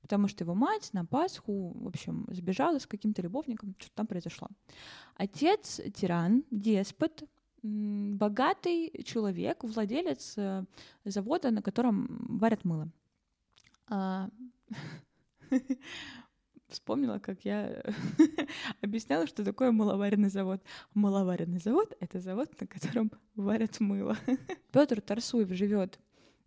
Потому 0.00 0.28
что 0.28 0.44
его 0.44 0.54
мать 0.54 0.90
на 0.92 1.04
Пасху, 1.04 1.72
в 1.74 1.86
общем, 1.86 2.26
сбежала 2.30 2.78
с 2.78 2.86
каким-то 2.86 3.22
любовником, 3.22 3.74
что-то 3.78 3.94
там 3.96 4.06
произошло. 4.06 4.48
Отец 5.16 5.80
тиран, 5.94 6.44
деспот, 6.50 7.24
богатый 7.62 9.02
человек, 9.04 9.64
владелец 9.64 10.34
э, 10.36 10.64
завода, 11.04 11.50
на 11.50 11.62
котором 11.62 12.38
варят 12.38 12.64
мыло. 12.64 12.88
А, 13.88 14.28
вспомнила, 16.68 17.18
как 17.18 17.44
я 17.44 17.82
объясняла, 18.82 19.26
что 19.26 19.44
такое 19.44 19.72
маловаренный 19.72 20.30
завод. 20.30 20.62
Маловаренный 20.94 21.58
завод— 21.58 21.96
это 22.00 22.20
завод, 22.20 22.48
на 22.60 22.66
котором 22.66 23.10
варят 23.34 23.80
мыло. 23.80 24.16
Петр 24.72 25.00
Тарсуев 25.00 25.50
живет 25.50 25.98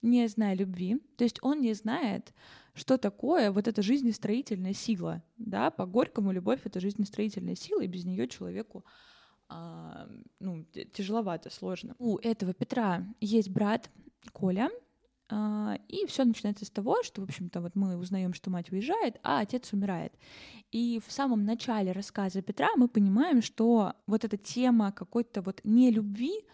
не 0.02 0.28
зная 0.28 0.56
любви, 0.56 1.00
то 1.18 1.24
есть 1.24 1.38
он 1.44 1.62
не 1.62 1.74
знает, 1.74 2.34
что 2.74 2.98
такое 2.98 3.52
вот 3.52 3.68
эта 3.68 3.82
жизнестроительная 3.82 4.74
сила. 4.74 5.24
Да? 5.38 5.70
По 5.70 5.86
Горькому 5.86 6.32
любовь— 6.32 6.62
это 6.64 6.80
жизнестроительная 6.80 7.56
сила, 7.56 7.82
и 7.82 7.88
без 7.88 8.06
нее 8.06 8.28
человеку 8.28 8.84
а, 9.52 10.08
ну, 10.40 10.66
тяжеловато, 10.94 11.50
сложно. 11.50 11.96
У 12.00 12.18
этого 12.20 12.54
Петра 12.54 13.06
есть 13.20 13.50
брат 13.50 13.92
Коля, 14.32 14.70
а, 15.30 15.78
и 15.90 16.06
все 16.06 16.24
начинается 16.24 16.66
с 16.66 16.70
того, 16.70 17.04
что, 17.04 17.20
в 17.22 17.26
общем-то, 17.26 17.60
вот 17.60 17.76
мы 17.76 17.98
узнаем, 17.98 18.34
что 18.34 18.50
мать 18.50 18.72
уезжает, 18.72 19.20
а 19.24 19.42
отец 19.42 19.74
умирает. 19.74 20.14
И 20.72 21.02
в 21.06 21.12
самом 21.12 21.44
начале 21.44 21.92
рассказа 21.92 22.42
Петра 22.42 22.70
мы 22.78 22.88
понимаем, 22.88 23.42
что 23.42 23.94
вот 24.08 24.24
эта 24.24 24.38
тема 24.38 24.94
какой-то 24.94 25.42
вот 25.42 25.60
нелюбви, 25.66 26.46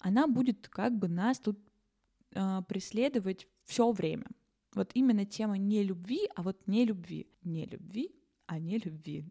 она 0.00 0.26
будет 0.26 0.68
как 0.68 0.96
бы 0.96 1.08
нас 1.08 1.38
тут 1.38 1.58
э, 2.34 2.62
преследовать 2.66 3.46
все 3.66 3.90
время. 3.92 4.26
Вот 4.74 4.90
именно 4.94 5.26
тема 5.26 5.58
не 5.58 5.82
любви, 5.82 6.28
а 6.34 6.42
вот 6.42 6.66
не 6.66 6.86
любви. 6.86 7.26
Не 7.42 7.66
любви, 7.66 8.10
а 8.46 8.58
не 8.58 8.78
любви. 8.78 9.26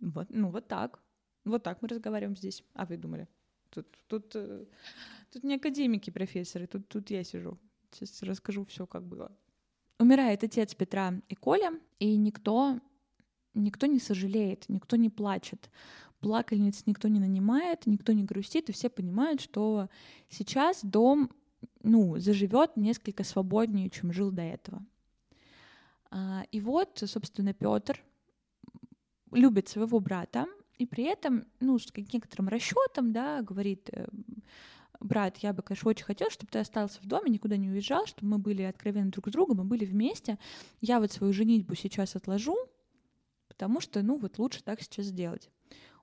Вот, 0.00 0.28
ну 0.30 0.50
вот 0.50 0.68
так. 0.68 1.00
Вот 1.44 1.62
так 1.62 1.82
мы 1.82 1.88
разговариваем 1.88 2.36
здесь. 2.36 2.62
А 2.74 2.84
вы 2.84 2.96
думали? 2.96 3.26
Тут, 3.70 3.86
тут, 4.06 4.32
э, 4.34 4.66
тут 5.32 5.44
не 5.44 5.56
академики, 5.56 6.10
профессоры, 6.10 6.66
тут, 6.66 6.88
тут 6.88 7.10
я 7.10 7.24
сижу. 7.24 7.58
Сейчас 7.92 8.22
расскажу 8.22 8.64
все, 8.64 8.86
как 8.86 9.04
было. 9.04 9.30
Умирает 9.98 10.44
отец 10.44 10.74
Петра 10.74 11.14
и 11.28 11.34
Коля, 11.34 11.72
и 11.98 12.16
никто, 12.16 12.80
никто 13.54 13.86
не 13.86 13.98
сожалеет, 13.98 14.68
никто 14.68 14.96
не 14.96 15.10
плачет. 15.10 15.70
Плакальниц 16.20 16.84
никто 16.86 17.08
не 17.08 17.20
нанимает, 17.20 17.86
никто 17.86 18.12
не 18.12 18.24
грустит, 18.24 18.68
и 18.68 18.72
все 18.72 18.88
понимают, 18.88 19.40
что 19.40 19.88
сейчас 20.28 20.84
дом 20.84 21.30
ну, 21.82 22.18
заживет 22.18 22.76
несколько 22.76 23.24
свободнее, 23.24 23.90
чем 23.90 24.12
жил 24.12 24.30
до 24.30 24.42
этого. 24.42 24.84
А, 26.10 26.44
и 26.50 26.60
вот, 26.60 27.02
собственно, 27.06 27.52
Петр 27.52 28.02
любит 29.32 29.68
своего 29.68 30.00
брата, 30.00 30.46
и 30.78 30.86
при 30.86 31.04
этом, 31.04 31.46
ну, 31.60 31.78
с 31.78 31.88
некоторым 32.12 32.48
расчетом, 32.48 33.12
да, 33.12 33.42
говорит, 33.42 33.90
э, 33.92 34.06
брат, 35.00 35.38
я 35.38 35.52
бы, 35.52 35.62
конечно, 35.62 35.90
очень 35.90 36.04
хотел, 36.04 36.30
чтобы 36.30 36.50
ты 36.50 36.58
остался 36.60 37.00
в 37.00 37.06
доме, 37.06 37.30
никуда 37.30 37.56
не 37.56 37.68
уезжал, 37.68 38.06
чтобы 38.06 38.32
мы 38.32 38.38
были 38.38 38.62
откровенны 38.62 39.10
друг 39.10 39.28
с 39.28 39.32
другом, 39.32 39.58
мы 39.58 39.64
были 39.64 39.84
вместе. 39.84 40.38
Я 40.80 41.00
вот 41.00 41.12
свою 41.12 41.32
женитьбу 41.32 41.74
сейчас 41.74 42.16
отложу, 42.16 42.56
потому 43.48 43.80
что, 43.80 44.02
ну, 44.02 44.18
вот 44.18 44.38
лучше 44.38 44.62
так 44.62 44.80
сейчас 44.80 45.06
сделать. 45.06 45.50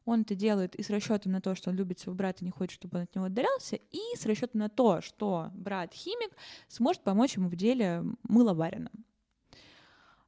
Он 0.03 0.21
это 0.21 0.35
делает 0.35 0.75
и 0.75 0.83
с 0.83 0.89
расчетом 0.89 1.31
на 1.31 1.41
то, 1.41 1.55
что 1.55 1.71
он 1.71 1.77
любит 1.77 1.99
своего 1.99 2.17
брата 2.17 2.39
и 2.41 2.45
не 2.45 2.51
хочет, 2.51 2.73
чтобы 2.75 2.99
он 2.99 3.03
от 3.05 3.15
него 3.15 3.25
отдалялся, 3.25 3.75
и 3.75 3.99
с 4.15 4.25
расчетом 4.25 4.59
на 4.59 4.69
то, 4.69 5.01
что 5.01 5.49
брат 5.55 5.93
химик 5.93 6.31
сможет 6.67 7.01
помочь 7.01 7.37
ему 7.37 7.49
в 7.49 7.55
деле 7.55 8.03
мыловаренном. 8.23 9.05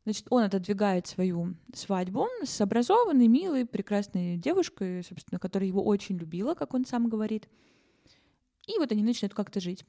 Значит, 0.08 0.28
он 0.30 0.44
отодвигает 0.44 1.06
свою 1.06 1.56
свадьбу 1.74 2.30
с 2.42 2.62
образованной, 2.62 3.28
милой, 3.28 3.66
прекрасной 3.66 4.38
девушкой, 4.38 5.04
собственно, 5.04 5.38
которая 5.38 5.68
его 5.68 5.84
очень 5.84 6.16
любила, 6.18 6.54
как 6.54 6.74
он 6.74 6.86
сам 6.86 7.10
говорит. 7.10 7.50
И 8.68 8.78
вот 8.78 8.90
они 8.94 9.04
начинают 9.04 9.34
как-то 9.34 9.60
жить. 9.60 9.84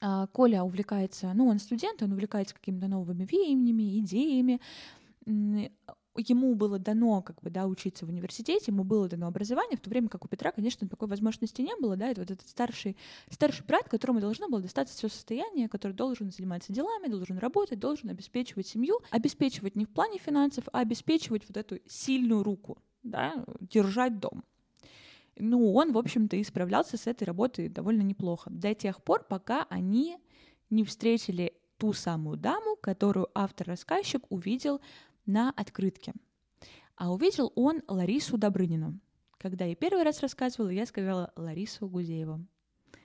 А 0.00 0.26
Коля 0.26 0.64
увлекается, 0.64 1.32
ну, 1.32 1.46
он 1.46 1.60
студент, 1.60 2.02
он 2.02 2.10
увлекается 2.10 2.56
какими-то 2.56 2.88
новыми 2.88 3.24
веяниями, 3.24 4.00
идеями 4.00 4.60
ему 6.16 6.54
было 6.54 6.78
дано 6.78 7.22
как 7.22 7.40
бы, 7.42 7.50
да, 7.50 7.66
учиться 7.66 8.06
в 8.06 8.08
университете, 8.08 8.72
ему 8.72 8.84
было 8.84 9.08
дано 9.08 9.26
образование, 9.26 9.76
в 9.76 9.80
то 9.80 9.90
время 9.90 10.08
как 10.08 10.24
у 10.24 10.28
Петра, 10.28 10.52
конечно, 10.52 10.88
такой 10.88 11.08
возможности 11.08 11.62
не 11.62 11.74
было, 11.76 11.96
да, 11.96 12.08
это 12.08 12.22
вот 12.22 12.30
этот 12.30 12.48
старший, 12.48 12.96
старший 13.30 13.64
брат, 13.66 13.88
которому 13.88 14.20
должно 14.20 14.48
было 14.48 14.60
достаться 14.60 14.96
все 14.96 15.08
состояние, 15.08 15.68
который 15.68 15.92
должен 15.92 16.30
заниматься 16.30 16.72
делами, 16.72 17.08
должен 17.08 17.38
работать, 17.38 17.78
должен 17.78 18.10
обеспечивать 18.10 18.66
семью, 18.66 18.98
обеспечивать 19.10 19.76
не 19.76 19.84
в 19.84 19.90
плане 19.90 20.18
финансов, 20.18 20.64
а 20.72 20.80
обеспечивать 20.80 21.46
вот 21.48 21.56
эту 21.56 21.78
сильную 21.86 22.42
руку, 22.42 22.78
да, 23.02 23.44
держать 23.60 24.18
дом. 24.18 24.44
Ну, 25.40 25.72
он, 25.72 25.92
в 25.92 25.98
общем-то, 25.98 26.36
и 26.36 26.42
справлялся 26.42 26.96
с 26.96 27.06
этой 27.06 27.24
работой 27.24 27.68
довольно 27.68 28.02
неплохо. 28.02 28.50
До 28.50 28.74
тех 28.74 29.02
пор, 29.02 29.24
пока 29.28 29.66
они 29.70 30.18
не 30.68 30.84
встретили 30.84 31.54
ту 31.78 31.92
самую 31.92 32.36
даму, 32.36 32.76
которую 32.76 33.28
автор-рассказчик 33.34 34.24
увидел 34.30 34.80
на 35.28 35.50
открытке. 35.50 36.14
А 36.96 37.12
увидел 37.12 37.52
он 37.54 37.82
Ларису 37.86 38.38
Добрынину. 38.38 38.98
Когда 39.38 39.64
я 39.66 39.76
первый 39.76 40.02
раз 40.02 40.20
рассказывала, 40.20 40.70
я 40.70 40.84
сказала 40.86 41.32
Ларису 41.36 41.88
Гузееву. 41.88 42.44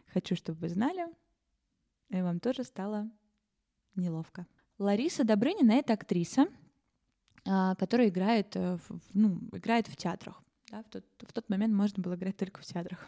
Хочу, 0.07 0.35
чтобы 0.35 0.59
вы 0.59 0.69
знали, 0.69 1.05
и 2.09 2.21
вам 2.21 2.39
тоже 2.39 2.63
стало 2.63 3.11
неловко. 3.95 4.47
Лариса 4.79 5.23
Добрынина— 5.23 5.71
это 5.73 5.93
актриса, 5.93 6.47
а, 7.45 7.75
которая 7.75 8.09
играет 8.09 8.55
э, 8.55 8.77
в, 8.77 8.99
ну, 9.13 9.39
играет 9.51 9.87
в 9.87 9.95
театрах. 9.95 10.41
Да, 10.71 10.81
в, 10.81 10.89
тот, 10.89 11.05
в 11.19 11.33
тот 11.33 11.49
момент 11.49 11.73
можно 11.73 12.01
было 12.01 12.15
играть 12.15 12.37
только 12.37 12.61
в 12.61 12.65
театрах. 12.65 13.05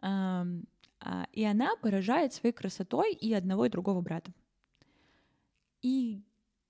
А, 0.00 0.44
и 1.32 1.44
она 1.44 1.76
поражает 1.76 2.32
своей 2.32 2.54
красотой 2.54 3.14
и 3.14 3.32
одного, 3.32 3.66
и 3.66 3.70
другого 3.70 4.00
брата. 4.00 4.32
И 5.82 6.22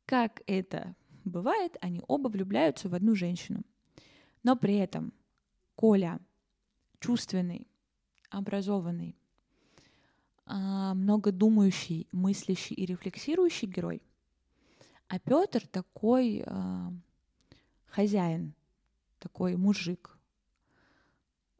как 0.04 0.42
это 0.46 0.94
Бывает, 1.26 1.76
они 1.80 2.00
оба 2.06 2.28
влюбляются 2.28 2.88
в 2.88 2.94
одну 2.94 3.16
женщину. 3.16 3.64
Но 4.44 4.54
при 4.54 4.76
этом 4.76 5.12
Коля 5.74 6.20
чувственный, 7.00 7.66
образованный, 8.30 9.16
а, 10.44 10.94
много 10.94 11.32
думающий, 11.32 12.06
мыслящий 12.12 12.76
и 12.76 12.86
рефлексирующий 12.86 13.66
герой, 13.66 14.02
а 15.08 15.18
Петр 15.18 15.66
такой 15.66 16.44
э, 16.46 16.90
хозяин, 17.86 18.54
такой 19.18 19.56
мужик, 19.56 20.18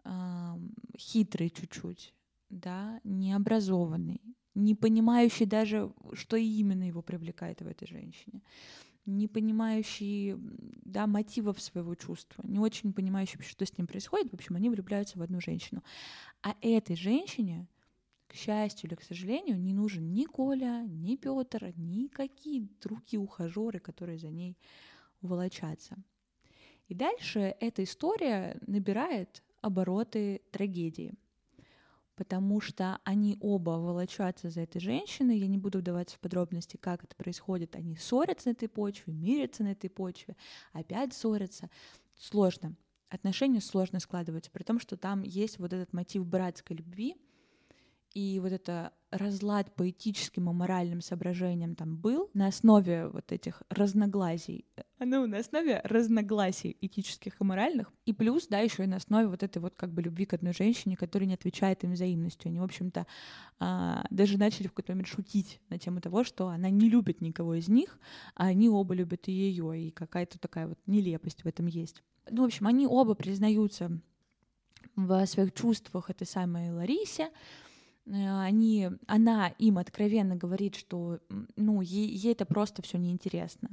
э, 0.05 0.59
хитрый 0.97 1.51
чуть-чуть, 1.51 2.15
да, 2.51 3.01
необразованный, 3.05 4.21
не 4.55 4.75
понимающий 4.75 5.47
даже, 5.47 5.93
что 6.13 6.37
именно 6.37 6.85
его 6.85 7.03
привлекает 7.03 7.63
в 7.63 7.67
этой 7.67 7.87
женщине 7.87 8.43
не 9.07 9.29
понимающий 9.29 10.35
да, 10.85 11.07
мотивов 11.07 11.61
своего 11.61 11.95
чувства, 11.95 12.43
не 12.47 12.59
очень 12.59 12.93
понимающий, 12.93 13.41
что 13.43 13.65
с 13.65 13.79
ним 13.79 13.87
происходит. 13.87 14.31
В 14.31 14.35
общем, 14.35 14.57
они 14.57 14.69
влюбляются 14.69 15.19
в 15.19 15.23
одну 15.23 15.41
женщину. 15.41 15.83
А 16.43 16.55
этой 16.61 16.97
женщине, 16.97 17.69
к 18.27 18.35
счастью 18.35 18.89
или 18.89 18.97
к 18.97 19.03
сожалению, 19.03 19.59
не 19.59 19.73
нужен 19.73 20.13
ни 20.13 20.25
Коля, 20.25 20.85
ни 20.89 21.17
Петр, 21.17 21.73
ни 21.77 22.09
какие 22.09 22.69
другие 22.81 23.21
ухажеры, 23.21 23.79
которые 23.79 24.19
за 24.19 24.31
ней 24.31 24.59
волочатся. 25.23 25.97
И 26.89 26.95
дальше 26.95 27.57
эта 27.61 27.85
история 27.85 28.59
набирает 28.67 29.43
обороты 29.61 30.43
трагедии— 30.51 31.15
потому 32.17 32.61
что 32.61 32.99
они 33.05 33.37
оба 33.41 33.71
волочатся 33.71 34.51
за 34.51 34.63
этой 34.63 34.81
женщиной. 34.81 35.39
Я 35.39 35.47
не 35.47 35.59
буду 35.59 35.79
вдаваться 35.79 36.17
в 36.17 36.21
подробности, 36.21 36.77
как 36.77 37.05
это 37.05 37.15
происходит. 37.15 37.77
Они 37.77 37.97
ссорятся 37.97 38.49
на 38.49 38.53
этой 38.53 38.69
почве, 38.69 39.13
мирятся 39.13 39.63
на 39.63 39.73
этой 39.73 39.91
почве, 39.91 40.37
опять 40.73 41.13
ссорятся. 41.13 41.71
Сложно. 42.19 42.75
Отношения 43.09 43.61
сложно 43.61 44.01
складываются, 44.01 44.51
при 44.51 44.65
том, 44.65 44.81
что 44.81 44.97
там 44.97 45.23
есть 45.23 45.59
вот 45.59 45.73
этот 45.73 45.93
мотив 45.93 46.27
братской 46.27 46.77
любви, 46.77 47.17
и 48.17 48.41
вот 48.41 48.51
это 48.51 48.95
разлад 49.11 49.75
по 49.75 49.91
этическим 49.91 50.49
и 50.49 50.53
моральным 50.55 51.03
соображениям 51.03 51.75
там 51.75 51.99
был 51.99 52.31
на 52.33 52.47
основе 52.47 53.09
вот 53.09 53.31
этих 53.31 53.63
разногласий, 53.69 54.65
ну, 54.99 55.27
на 55.27 55.41
основе 55.41 55.83
разногласий 55.85 56.79
этических 56.81 57.39
и 57.39 57.45
моральных, 57.45 57.93
и 58.07 58.15
плюс, 58.15 58.47
да, 58.47 58.61
еще 58.61 58.85
и 58.85 58.87
на 58.87 58.97
основе 58.97 59.29
вот 59.29 59.43
этой 59.43 59.59
вот 59.59 59.75
как 59.77 59.93
бы 59.93 60.01
любви 60.01 60.25
к 60.25 60.33
одной 60.33 60.55
женщине, 60.55 60.97
которая 60.97 61.29
не 61.29 61.35
отвечает 61.35 61.85
им 61.85 61.93
взаимностью. 61.93 62.49
Они, 62.49 62.59
в 62.59 62.63
общем-то, 62.63 63.07
а, 63.59 64.07
даже 64.09 64.39
начали 64.39 64.69
в 64.69 64.71
какой-то 64.71 64.93
момент 64.93 65.09
шутить 65.09 65.61
на 65.69 65.79
тему 65.79 66.01
того, 66.01 66.25
что 66.25 66.49
она 66.49 66.71
не 66.71 66.89
любит 66.89 67.21
никого 67.21 67.57
из 67.57 67.69
них, 67.69 67.99
а 68.35 68.47
они 68.47 68.71
оба 68.71 68.95
любят 68.95 69.29
и 69.29 69.33
ее, 69.33 69.79
и 69.79 69.91
какая-то 69.91 70.39
такая 70.39 70.69
вот 70.69 70.79
нелепость 70.87 71.45
в 71.45 71.47
этом 71.47 71.67
есть. 71.67 72.03
Ну, 72.31 72.45
в 72.45 72.47
общем, 72.47 72.67
они 72.67 72.87
оба 72.87 73.13
признаются 73.13 73.91
в 74.95 75.27
своих 75.27 75.53
чувствах 75.53 76.09
этой 76.09 76.27
самой 76.27 76.73
Ларисе, 76.73 77.25
Э, 77.25 77.66
они, 78.09 78.91
она 79.07 79.49
им 79.59 79.79
откровенно 79.79 80.37
говорит, 80.37 80.77
что 80.77 81.19
ну, 81.57 81.81
ей, 81.81 82.09
ей 82.09 82.33
это 82.33 82.47
просто 82.47 82.83
все 82.83 82.99
неинтересно. 82.99 83.71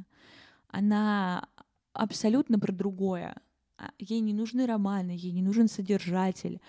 Она 0.70 1.48
абсолютно 1.94 2.60
про 2.60 2.72
другое. 2.72 3.36
А, 3.78 3.92
ей 4.00 4.22
не 4.22 4.34
нужны 4.34 4.66
романы, 4.66 5.12
ей 5.12 5.32
не 5.32 5.42
нужен 5.42 5.68
содержатель. 5.68 6.60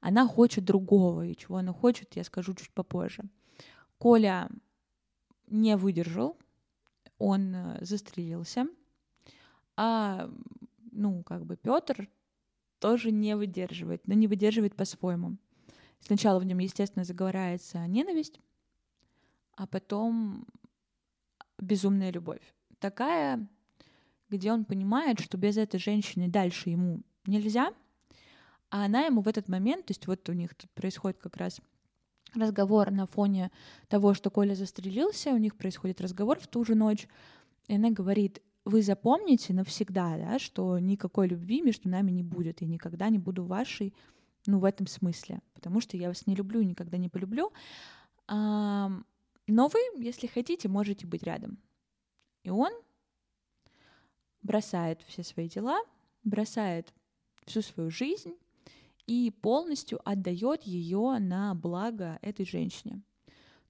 Она 0.00 0.26
хочет 0.26 0.64
другого, 0.64 1.26
и 1.26 1.36
чего 1.36 1.58
она 1.58 1.72
хочет, 1.72 2.16
я 2.16 2.24
скажу 2.24 2.54
чуть 2.54 2.70
попозже. 2.70 3.22
Коля 3.98 4.48
не 5.48 5.76
выдержал, 5.76 6.38
он 7.18 7.54
э, 7.54 7.78
застрелился, 7.84 8.66
а 9.76 10.30
ну, 10.90 11.22
как 11.22 11.44
бы 11.44 11.56
Петр 11.56 12.08
тоже 12.78 13.10
не 13.10 13.36
выдерживает, 13.36 14.06
но 14.08 14.14
не 14.14 14.26
выдерживает 14.26 14.74
по-своему. 14.74 15.36
Сначала 16.00 16.38
в 16.38 16.44
нем, 16.44 16.58
естественно, 16.58 17.04
загорается 17.04 17.86
ненависть, 17.86 18.40
а 19.54 19.66
потом 19.66 20.46
безумная 21.58 22.10
любовь. 22.10 22.42
Такая, 22.78 23.46
где 24.28 24.52
он 24.52 24.64
понимает, 24.64 25.20
что 25.20 25.36
без 25.36 25.56
этой 25.56 25.78
женщины 25.78 26.28
дальше 26.28 26.70
ему 26.70 27.00
нельзя, 27.26 27.72
а 28.70 28.84
она 28.84 29.02
ему 29.02 29.20
в 29.20 29.28
этот 29.28 29.48
момент, 29.48 29.86
то 29.86 29.90
есть 29.90 30.06
вот 30.06 30.28
у 30.28 30.32
них 30.32 30.54
тут 30.54 30.70
происходит 30.70 31.18
как 31.18 31.36
раз 31.36 31.60
разговор 32.34 32.90
на 32.90 33.06
фоне 33.06 33.50
того, 33.88 34.14
что 34.14 34.30
Коля 34.30 34.54
застрелился, 34.54 35.30
у 35.30 35.36
них 35.36 35.56
происходит 35.56 36.00
разговор 36.00 36.38
в 36.38 36.46
ту 36.46 36.64
же 36.64 36.74
ночь, 36.74 37.08
и 37.66 37.74
она 37.74 37.90
говорит, 37.90 38.40
вы 38.64 38.82
запомните 38.82 39.52
навсегда, 39.52 40.16
да, 40.16 40.38
что 40.38 40.78
никакой 40.78 41.28
любви 41.28 41.62
между 41.62 41.88
нами 41.88 42.10
не 42.10 42.22
будет, 42.22 42.60
я 42.60 42.68
никогда 42.68 43.08
не 43.08 43.18
буду 43.18 43.44
вашей 43.44 43.92
ну, 44.46 44.58
в 44.58 44.64
этом 44.64 44.86
смысле, 44.86 45.40
потому 45.54 45.80
что 45.80 45.96
я 45.96 46.08
вас 46.08 46.26
не 46.26 46.34
люблю 46.34 46.60
и 46.60 46.66
никогда 46.66 46.96
не 46.98 47.08
полюблю. 47.08 47.52
А, 48.26 48.90
но 49.46 49.68
вы, 49.68 49.78
если 50.02 50.26
хотите, 50.26 50.68
можете 50.68 51.06
быть 51.06 51.22
рядом. 51.22 51.58
И 52.42 52.50
он 52.50 52.72
бросает 54.42 55.02
все 55.02 55.22
свои 55.22 55.48
дела, 55.48 55.80
бросает 56.24 56.94
всю 57.46 57.62
свою 57.62 57.90
жизнь 57.90 58.34
и 59.06 59.30
полностью 59.42 60.00
отдает 60.08 60.62
ее 60.62 61.18
на 61.18 61.54
благо 61.54 62.18
этой 62.22 62.46
женщине. 62.46 63.02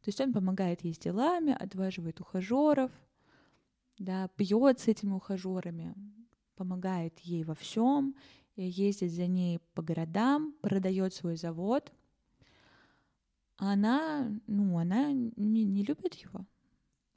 То 0.03 0.09
есть 0.09 0.21
он 0.21 0.33
помогает 0.33 0.83
ей 0.83 0.95
с 0.95 0.99
делами, 0.99 1.57
отваживает 1.59 2.21
ухажеров, 2.21 2.91
да, 3.99 4.29
пьет 4.29 4.81
с 4.81 4.89
этими 4.89 5.13
ухажерами, 5.13 5.95
помогает 6.57 7.19
ей 7.21 7.45
во 7.45 7.55
всем 7.55 8.15
ездит 8.69 9.13
за 9.13 9.27
ней 9.27 9.61
по 9.75 9.83
городам, 9.83 10.55
продает 10.61 11.15
свой 11.15 11.37
завод. 11.37 11.93
Она, 13.57 14.31
ну, 14.47 14.79
она 14.79 15.13
не, 15.13 15.65
не 15.65 15.83
любит 15.85 16.15
его. 16.15 16.47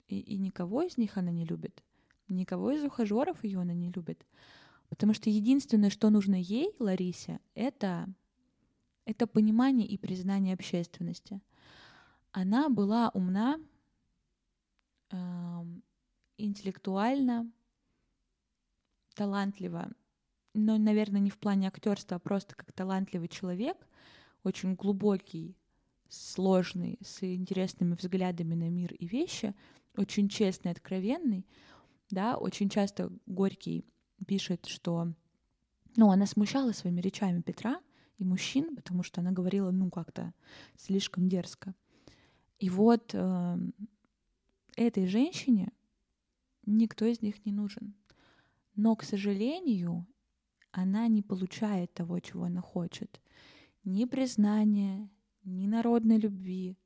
И, 0.07 0.19
и 0.19 0.37
никого 0.37 0.81
из 0.83 0.97
них 0.97 1.17
она 1.17 1.31
не 1.31 1.45
любит. 1.45 1.83
Никого 2.27 2.71
из 2.71 2.83
ухажеров 2.83 3.43
ее 3.43 3.59
она 3.61 3.73
не 3.73 3.91
любит. 3.91 4.25
Потому 4.89 5.13
что 5.13 5.29
единственное, 5.29 5.89
что 5.89 6.09
нужно 6.09 6.35
ей, 6.35 6.75
Ларисе, 6.79 7.39
это, 7.55 8.07
это 9.05 9.27
понимание 9.27 9.87
и 9.87 9.97
признание 9.97 10.53
общественности. 10.53 11.41
Она 12.31 12.69
была 12.69 13.09
умна, 13.13 13.59
э, 15.11 15.65
интеллектуально, 16.37 17.51
талантлива 19.15 19.91
но, 20.53 20.77
наверное, 20.77 21.19
не 21.19 21.29
в 21.29 21.37
плане 21.37 21.67
актерства, 21.67 22.17
а 22.17 22.19
просто 22.19 22.55
как 22.55 22.71
талантливый 22.71 23.27
человек, 23.27 23.77
очень 24.43 24.75
глубокий, 24.75 25.57
сложный, 26.09 26.99
с 27.01 27.23
интересными 27.23 27.95
взглядами 27.95 28.53
на 28.53 28.69
мир 28.69 28.93
и 28.93 29.07
вещи, 29.07 29.55
очень 29.97 30.29
честный, 30.29 30.71
откровенный, 30.71 31.47
да, 32.09 32.37
очень 32.37 32.69
часто 32.69 33.11
Горький 33.25 33.85
пишет, 34.27 34.67
что, 34.67 35.13
ну, 35.95 36.11
она 36.11 36.25
смущала 36.25 36.71
своими 36.71 37.01
речами 37.01 37.41
Петра 37.41 37.81
и 38.17 38.23
мужчин, 38.23 38.75
потому 38.75 39.03
что 39.03 39.21
она 39.21 39.31
говорила, 39.31 39.71
ну, 39.71 39.89
как-то 39.89 40.33
слишком 40.77 41.27
дерзко. 41.27 41.73
И 42.59 42.69
вот 42.69 43.11
э, 43.13 43.57
этой 44.75 45.07
женщине 45.07 45.71
никто 46.65 47.05
из 47.05 47.21
них 47.21 47.43
не 47.45 47.51
нужен. 47.51 47.95
Но, 48.75 48.95
к 48.95 49.03
сожалению, 49.03 50.07
она 50.73 51.07
не 51.07 51.21
получает 51.21 51.93
того, 51.93 52.19
чего 52.19 52.45
она 52.45 52.61
хочет. 52.61 53.21
Ни 53.85 54.05
признания, 54.05 55.09
ни 55.45 55.67
народной 55.67 56.17
любви, 56.17 56.77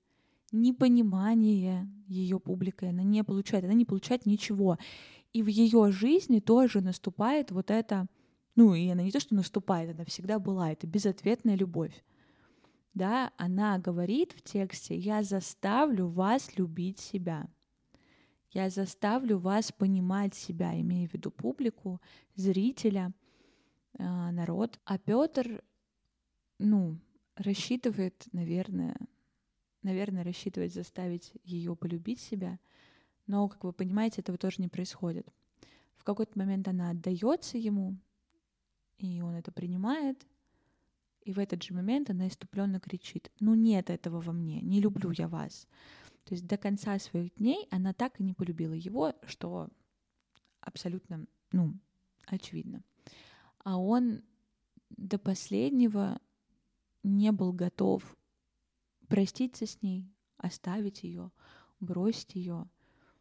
ни 0.52 0.72
понимания 0.72 1.90
ее 2.08 2.40
публикой 2.40 2.90
она 2.90 3.04
не 3.04 3.24
получает. 3.24 3.64
Она 3.64 3.74
не 3.74 3.86
получает 3.86 4.26
ничего. 4.26 4.78
И 5.32 5.42
в 5.42 5.48
ее 5.48 5.92
жизни 5.92 6.40
тоже 6.40 6.82
наступает 6.82 7.52
вот 7.52 7.72
это, 7.72 8.08
ну 8.56 8.76
и 8.76 8.90
она 8.90 9.04
не 9.04 9.12
то, 9.12 9.20
что 9.20 9.36
наступает, 9.36 9.96
она 9.96 10.06
всегда 10.06 10.38
была, 10.38 10.72
это 10.72 10.86
безответная 10.86 11.56
любовь. 11.56 12.04
Да, 12.94 13.32
она 13.38 13.78
говорит 13.78 14.34
в 14.34 14.42
тексте, 14.42 14.98
я 14.98 15.24
заставлю 15.24 16.08
вас 16.08 16.58
любить 16.58 17.00
себя. 17.00 17.48
Я 18.52 18.70
заставлю 18.70 19.38
вас 19.38 19.72
понимать 19.72 20.34
себя, 20.34 20.80
имея 20.80 21.08
в 21.08 21.14
виду 21.14 21.32
публику, 21.32 22.02
зрителя— 22.36 23.14
народ. 23.98 24.80
А 24.86 24.98
Петр, 24.98 25.64
ну, 26.60 27.00
рассчитывает, 27.36 28.28
наверное, 28.32 28.96
наверное, 29.84 30.24
рассчитывает 30.24 30.74
заставить 30.74 31.32
ее 31.44 31.76
полюбить 31.76 32.20
себя, 32.20 32.60
но, 33.26 33.48
как 33.48 33.64
вы 33.64 33.74
понимаете, 33.74 34.22
этого 34.22 34.38
тоже 34.38 34.62
не 34.62 34.68
происходит. 34.68 35.28
В 35.96 36.04
какой-то 36.04 36.38
момент 36.38 36.68
она 36.68 36.92
отдается 36.92 37.58
ему, 37.58 37.98
и 38.98 39.22
он 39.22 39.36
это 39.36 39.52
принимает, 39.52 40.26
и 41.22 41.34
в 41.34 41.40
этот 41.40 41.62
же 41.64 41.74
момент 41.74 42.10
она 42.10 42.28
иступленно 42.28 42.80
кричит: 42.80 43.32
"Ну 43.40 43.54
нет 43.54 43.90
этого 43.90 44.22
во 44.22 44.32
мне, 44.32 44.62
не 44.62 44.80
люблю 44.80 45.12
я 45.12 45.28
вас". 45.28 45.68
То 46.24 46.34
есть 46.34 46.46
до 46.48 46.58
конца 46.58 46.98
своих 47.00 47.34
дней 47.36 47.68
она 47.72 47.94
так 47.94 48.20
и 48.20 48.24
не 48.24 48.34
полюбила 48.34 48.74
его, 48.74 49.14
что 49.26 49.70
абсолютно, 50.62 51.26
ну, 51.52 51.74
очевидно 52.26 52.84
а 53.68 53.78
он 53.78 54.24
до 54.92 55.18
последнего 55.20 56.22
не 57.04 57.34
был 57.34 57.52
готов 57.52 58.02
проститься 59.10 59.66
с 59.66 59.82
ней, 59.82 60.10
оставить 60.38 61.04
ее, 61.04 61.32
бросить 61.82 62.36
ее. 62.36 62.70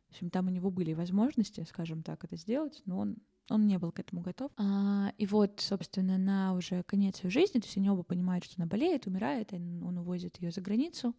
В 0.07 0.11
общем, 0.11 0.31
там 0.31 0.47
у 0.47 0.51
него 0.51 0.71
были 0.71 0.93
возможности, 0.93 1.67
скажем 1.69 2.05
так, 2.05 2.23
это 2.23 2.37
сделать, 2.37 2.81
но 2.85 2.99
он, 3.01 3.17
он 3.51 3.67
не 3.67 3.77
был 3.81 3.91
к 3.91 3.99
этому 3.99 4.23
готов. 4.23 4.53
А, 4.57 5.13
и 5.19 5.27
вот, 5.27 5.59
собственно, 5.59 6.17
на 6.17 6.55
уже 6.55 6.85
конец 6.85 7.25
ее 7.25 7.31
жизни, 7.31 7.59
то 7.59 7.67
есть 7.67 7.77
они 7.77 7.91
оба 7.91 8.05
понимают, 8.05 8.45
что 8.45 8.55
она 8.59 8.67
болеет, 8.67 9.09
умирает, 9.09 9.53
он, 9.53 9.83
он 9.83 9.99
увозит 9.99 10.41
ее 10.41 10.53
за 10.53 10.61
границу, 10.61 11.13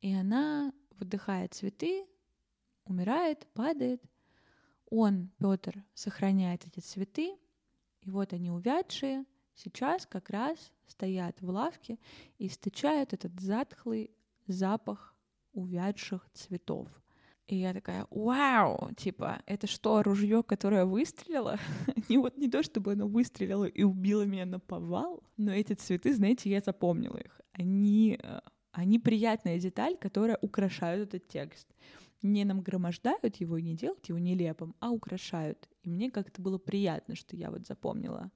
и 0.00 0.14
она 0.14 0.72
выдыхает 0.96 1.54
цветы, 1.54 2.06
умирает, 2.84 3.48
падает, 3.52 4.00
Он, 4.90 5.32
Петр, 5.38 5.84
сохраняет 5.92 6.68
эти 6.68 6.78
цветы, 6.78 7.36
и 8.08 8.10
вот 8.10 8.32
они 8.32 8.50
увядшие, 8.50 9.26
сейчас 9.54 10.06
как 10.06 10.30
раз 10.30 10.72
стоят 10.86 11.42
в 11.42 11.50
лавке 11.50 11.98
и 12.38 12.46
источают 12.46 13.12
этот 13.12 13.38
затхлый 13.38 14.10
запах 14.46 15.14
увядших 15.52 16.26
цветов. 16.32 16.88
И 17.48 17.56
я 17.56 17.74
такая, 17.74 18.06
вау, 18.10 18.94
типа, 18.94 19.42
это 19.44 19.66
что, 19.66 20.02
ружье, 20.02 20.42
которое 20.42 20.86
выстрелило? 20.86 21.58
не 22.08 22.16
вот 22.16 22.38
не 22.38 22.48
то, 22.48 22.62
чтобы 22.62 22.92
оно 22.92 23.06
выстрелило 23.06 23.66
и 23.66 23.82
убило 23.82 24.22
меня 24.22 24.46
на 24.46 24.58
повал, 24.58 25.22
но 25.36 25.52
эти 25.52 25.74
цветы, 25.74 26.14
знаете, 26.14 26.48
я 26.48 26.60
запомнила 26.60 27.18
их. 27.18 27.42
Они, 27.52 28.18
э, 28.22 28.40
они 28.72 28.98
приятная 28.98 29.58
деталь, 29.58 29.98
которая 29.98 30.38
украшает 30.40 31.08
этот 31.08 31.28
текст. 31.28 31.66
Не 32.22 32.44
нам 32.44 32.62
громождают 32.62 33.36
его 33.36 33.58
и 33.58 33.62
не 33.62 33.76
делают 33.76 34.06
его 34.06 34.18
нелепым, 34.18 34.74
а 34.80 34.90
украшают. 34.90 35.68
И 35.82 35.88
мне 35.88 36.10
как-то 36.10 36.42
было 36.42 36.58
приятно, 36.58 37.14
что 37.14 37.36
я 37.36 37.50
вот 37.50 37.66
запомнила 37.66 38.30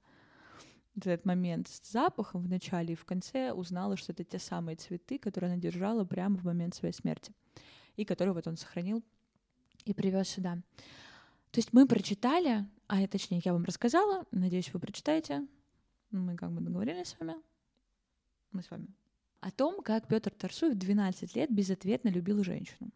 этот 0.95 1.25
момент 1.25 1.67
с 1.67 1.91
запахом 1.91 2.43
в 2.43 2.49
начале 2.49 2.93
и 2.93 2.95
в 2.95 3.05
конце 3.05 3.51
узнала, 3.51 3.97
что 3.97 4.11
это 4.11 4.23
те 4.23 4.39
самые 4.39 4.75
цветы, 4.75 5.17
которые 5.17 5.51
она 5.51 5.59
держала 5.59 6.05
прямо 6.05 6.37
в 6.37 6.43
момент 6.43 6.75
своей 6.75 6.93
смерти 6.93 7.33
и 7.95 8.05
который 8.05 8.33
вот 8.33 8.47
он 8.47 8.57
сохранил 8.57 9.03
и 9.85 9.93
привез 9.93 10.29
сюда. 10.29 10.55
То 11.51 11.59
есть 11.59 11.73
мы 11.73 11.87
прочитали, 11.87 12.65
а 12.87 13.05
точнее 13.07 13.41
я 13.43 13.53
вам 13.53 13.63
рассказала, 13.63 14.25
надеюсь, 14.31 14.73
вы 14.73 14.79
прочитаете. 14.79 15.47
Мы 16.11 16.35
как 16.35 16.51
бы 16.51 16.61
договорились 16.61 17.09
с 17.09 17.19
вами. 17.19 17.35
Мы 18.51 18.61
с 18.61 18.69
вами. 18.69 18.87
О 19.39 19.51
том, 19.51 19.81
как 19.81 20.07
Петр 20.07 20.31
Тарсуев 20.31 20.75
12 20.75 21.35
лет 21.35 21.51
безответно 21.51 22.09
любил 22.09 22.43
женщину. 22.43 22.91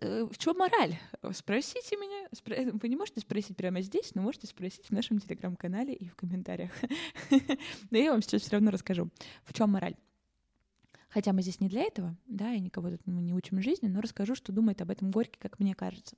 Э, 0.00 0.24
в 0.24 0.38
чем 0.38 0.56
мораль? 0.58 0.96
Спросите 1.32 1.96
меня. 1.96 2.28
Вы 2.72 2.88
не 2.88 2.96
можете 2.96 3.20
спросить 3.20 3.56
прямо 3.56 3.80
здесь, 3.80 4.14
но 4.14 4.22
можете 4.22 4.46
спросить 4.46 4.86
в 4.86 4.90
нашем 4.90 5.18
телеграм-канале 5.18 5.94
и 5.94 6.08
в 6.08 6.16
комментариях. 6.16 6.72
Но 7.90 7.98
я 7.98 8.12
вам 8.12 8.22
сейчас 8.22 8.42
все 8.42 8.52
равно 8.52 8.70
расскажу. 8.70 9.08
В 9.44 9.52
чем 9.52 9.70
мораль? 9.70 9.96
Хотя 11.08 11.32
мы 11.32 11.42
здесь 11.42 11.60
не 11.60 11.68
для 11.68 11.82
этого, 11.82 12.14
да, 12.26 12.52
и 12.52 12.60
никого 12.60 12.90
тут 12.90 13.06
мы 13.06 13.22
не 13.22 13.32
учим 13.32 13.62
жизни, 13.62 13.88
но 13.88 14.02
расскажу, 14.02 14.34
что 14.34 14.52
думает 14.52 14.82
об 14.82 14.90
этом 14.90 15.10
Горький, 15.10 15.38
как 15.38 15.58
мне 15.58 15.74
кажется. 15.74 16.14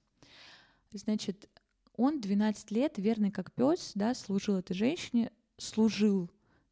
Значит, 0.90 1.48
он 1.94 2.20
12 2.20 2.70
лет, 2.72 2.94
верный 2.96 3.30
как 3.30 3.52
пес, 3.52 3.92
да, 3.94 4.14
служил 4.14 4.56
этой 4.56 4.74
женщине, 4.74 5.30
служил 5.56 6.30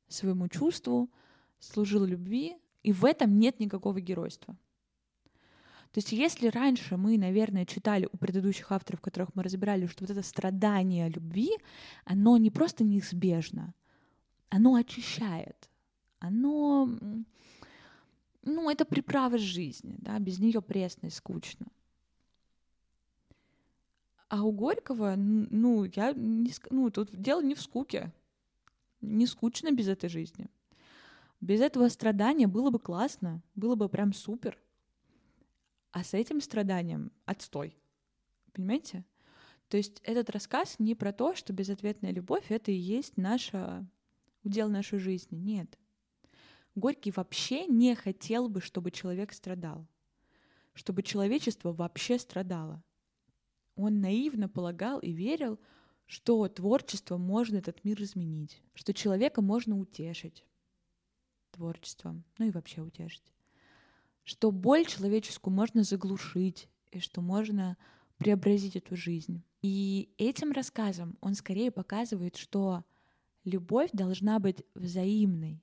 своему 0.08 0.48
чувству, 0.48 1.08
служил 1.60 2.04
любви, 2.04 2.56
и 2.82 2.92
в 2.92 3.04
этом 3.04 3.38
нет 3.38 3.60
никакого 3.60 4.00
геройства. 4.00 4.56
То 5.92 5.98
есть 5.98 6.12
если 6.12 6.48
раньше 6.48 6.96
мы, 6.96 7.16
наверное, 7.16 7.64
читали 7.64 8.08
у 8.12 8.16
предыдущих 8.16 8.70
авторов, 8.70 9.00
которых 9.00 9.34
мы 9.34 9.42
разбирали, 9.42 9.86
что 9.86 10.04
вот 10.04 10.10
это 10.10 10.22
страдание 10.22 11.08
любви, 11.08 11.50
оно 12.04 12.36
не 12.36 12.50
просто 12.50 12.84
неизбежно, 12.84 13.74
оно 14.50 14.74
очищает, 14.74 15.70
оно 16.18 16.88
ну, 18.46 18.70
это 18.70 18.84
приправа 18.84 19.38
жизни, 19.38 19.96
да, 19.98 20.18
без 20.20 20.38
нее 20.38 20.62
пресно 20.62 21.08
и 21.08 21.10
скучно. 21.10 21.66
А 24.28 24.44
у 24.44 24.52
Горького, 24.52 25.14
ну, 25.16 25.84
я 25.84 26.12
не, 26.12 26.52
ну, 26.70 26.90
тут 26.90 27.10
дело 27.12 27.42
не 27.42 27.54
в 27.54 27.60
скуке. 27.60 28.12
Не 29.00 29.26
скучно 29.26 29.72
без 29.72 29.88
этой 29.88 30.08
жизни. 30.08 30.48
Без 31.40 31.60
этого 31.60 31.88
страдания 31.88 32.46
было 32.46 32.70
бы 32.70 32.78
классно, 32.78 33.42
было 33.54 33.74
бы 33.74 33.88
прям 33.88 34.12
супер. 34.12 34.58
А 35.96 36.04
с 36.04 36.12
этим 36.12 36.42
страданием 36.42 37.10
отстой. 37.24 37.74
Понимаете? 38.52 39.06
То 39.68 39.78
есть 39.78 40.02
этот 40.02 40.28
рассказ 40.28 40.78
не 40.78 40.94
про 40.94 41.10
то, 41.10 41.34
что 41.34 41.54
безответная 41.54 42.10
любовь— 42.10 42.44
это 42.50 42.70
и 42.70 42.74
есть 42.74 43.16
наша 43.16 43.88
удел 44.42 44.68
нашей 44.68 44.98
жизни. 44.98 45.38
Нет. 45.38 45.78
Горький 46.74 47.12
вообще 47.12 47.64
не 47.64 47.94
хотел 47.94 48.50
бы, 48.50 48.60
чтобы 48.60 48.90
человек 48.90 49.32
страдал, 49.32 49.86
чтобы 50.74 51.02
человечество 51.02 51.72
вообще 51.72 52.18
страдало. 52.18 52.84
Он 53.74 54.02
наивно 54.02 54.50
полагал 54.50 54.98
и 54.98 55.12
верил, 55.12 55.58
что 56.04 56.46
творчеством 56.46 57.22
можно 57.22 57.56
этот 57.56 57.84
мир 57.84 58.02
изменить, 58.02 58.62
что 58.74 58.92
человека 58.92 59.40
можно 59.40 59.78
утешить 59.78 60.44
творчеством, 61.52 62.22
ну 62.36 62.48
и 62.48 62.50
вообще 62.50 62.82
утешить, 62.82 63.32
что 64.26 64.50
боль 64.50 64.84
человеческую 64.84 65.54
можно 65.54 65.84
заглушить, 65.84 66.68
и 66.90 66.98
что 66.98 67.22
можно 67.22 67.76
преобразить 68.18 68.74
эту 68.74 68.96
жизнь. 68.96 69.42
И 69.62 70.10
этим 70.18 70.50
рассказом 70.50 71.16
он 71.20 71.34
скорее 71.34 71.70
показывает, 71.70 72.36
что 72.36 72.84
любовь 73.44 73.90
должна 73.92 74.40
быть 74.40 74.64
взаимной, 74.74 75.62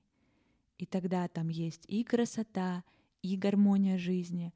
и 0.78 0.86
тогда 0.86 1.28
там 1.28 1.50
есть 1.50 1.84
и 1.88 2.06
красота, 2.06 2.86
и 3.22 3.36
гармония 3.36 3.98
жизни. 3.98 4.54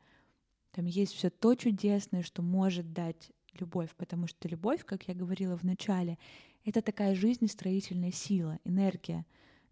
Там 0.72 0.86
есть 0.86 1.14
все 1.14 1.30
то 1.30 1.56
чудесное, 1.56 2.24
что 2.24 2.42
может 2.42 2.94
дать 2.94 3.32
любовь, 3.60 3.94
потому 3.98 4.28
что 4.28 4.48
любовь, 4.48 4.86
как 4.86 5.08
я 5.10 5.16
говорила 5.16 5.58
в 5.58 5.64
начале, 5.64 6.18
это 6.64 6.82
такая 6.82 7.14
жизнестроительная 7.14 8.12
сила, 8.12 8.60
энергия, 8.64 9.26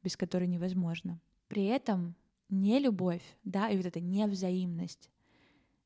без 0.04 0.17
которой 0.17 0.48
невозможно. 0.48 1.21
При 1.48 1.65
этом 1.65 2.15
не 2.50 2.80
любовь, 2.80 3.24
да, 3.44 3.70
и 3.70 3.78
вот 3.78 3.86
эта 3.86 4.00
невзаимность, 4.00 5.10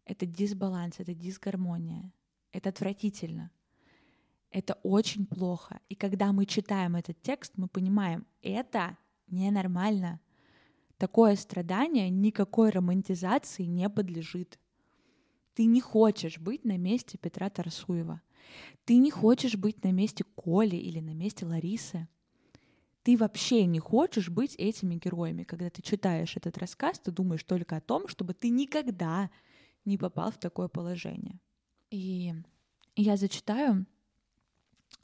это 0.06 0.26
дисбаланс, 0.26 1.00
это 1.00 1.13
дисгармония, 1.13 2.12
это 2.52 2.69
отвратительно, 2.69 3.52
это 4.52 4.74
очень 4.84 5.26
плохо. 5.26 5.80
И 5.89 5.95
когда 5.95 6.32
мы 6.34 6.45
читаем 6.45 6.95
этот 6.95 7.22
текст, 7.22 7.54
мы 7.56 7.67
понимаем, 7.67 8.26
это 8.41 8.98
ненормально, 9.28 10.19
Такое 11.00 11.38
страдание 11.38 12.10
никакой 12.10 12.72
романтизации 12.72 13.63
не 13.63 13.89
подлежит. 13.89 14.60
Ты 15.54 15.63
не 15.63 15.80
хочешь 15.80 16.38
быть 16.38 16.65
на 16.65 16.78
месте 16.78 17.17
Петра 17.17 17.50
Тарсуева. 17.50 18.22
Ты 18.84 18.98
не 18.98 19.10
хочешь 19.10 19.56
быть 19.56 19.82
на 19.82 19.93
месте 19.93 20.26
Коли 20.36 20.76
или 20.76 21.00
на 21.00 21.13
месте 21.13 21.45
Ларисы. 21.45 22.10
Ты 23.03 23.17
вообще 23.17 23.65
не 23.65 23.79
хочешь 23.79 24.29
быть 24.29 24.55
этими 24.55 24.95
героями. 24.95 25.43
Когда 25.43 25.69
ты 25.69 25.81
читаешь 25.81 26.35
этот 26.35 26.57
рассказ, 26.57 26.99
ты 26.99 27.12
думаешь 27.12 27.43
только 27.43 27.77
о 27.77 27.81
том, 27.81 28.07
чтобы 28.07 28.33
ты 28.33 28.49
никогда 28.49 29.29
не 29.85 29.97
попал 29.97 30.31
в 30.31 30.38
такое 30.38 30.67
положение. 30.67 31.39
И 31.89 32.33
я 32.95 33.17
зачитаю, 33.17 33.85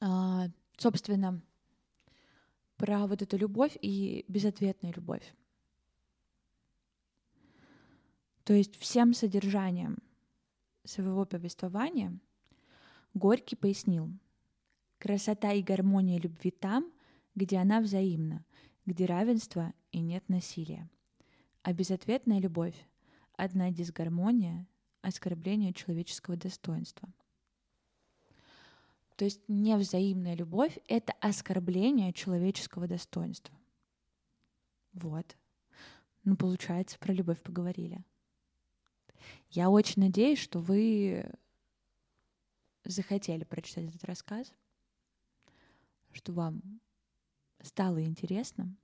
а, 0.01 0.47
собственно, 0.77 1.41
про 2.77 3.07
вот 3.07 3.21
эту 3.21 3.37
любовь 3.37 3.77
и 3.81 4.25
безответную 4.27 4.93
любовь. 4.93 5.33
То 8.43 8.53
есть 8.53 8.77
всем 8.77 9.13
содержанием 9.13 9.97
своего 10.83 11.25
повествования 11.25 12.19
Горький 13.15 13.55
пояснил, 13.55 14.09
красота 14.99 15.53
и 15.53 15.63
гармония 15.63 16.19
любви 16.19 16.51
там, 16.51 16.91
где 17.35 17.57
она 17.57 17.81
взаимна, 17.81 18.43
где 18.85 19.05
равенство 19.05 19.73
и 19.91 19.99
нет 19.99 20.27
насилия. 20.29 20.89
А 21.61 21.73
безответная 21.73 22.39
любовь— 22.39 22.75
одна 23.33 23.71
дисгармония, 23.71 24.67
оскорбление 25.01 25.73
человеческого 25.73 26.37
достоинства. 26.37 27.09
То 29.15 29.25
есть 29.25 29.41
невзаимная 29.47 30.35
любовь— 30.35 30.77
это 30.87 31.13
оскорбление 31.21 32.11
человеческого 32.11 32.87
достоинства. 32.87 33.55
Вот. 34.93 35.35
Ну, 36.23 36.35
получается, 36.35 36.97
про 36.99 37.13
любовь 37.13 37.41
поговорили. 37.41 38.03
Я 39.49 39.69
очень 39.69 40.01
надеюсь, 40.01 40.39
что 40.39 40.59
вы 40.59 41.31
захотели 42.83 43.43
прочитать 43.43 43.85
этот 43.85 44.03
рассказ, 44.03 44.53
что 46.11 46.33
вам 46.33 46.61
стало 47.65 48.03
интересно. 48.03 48.75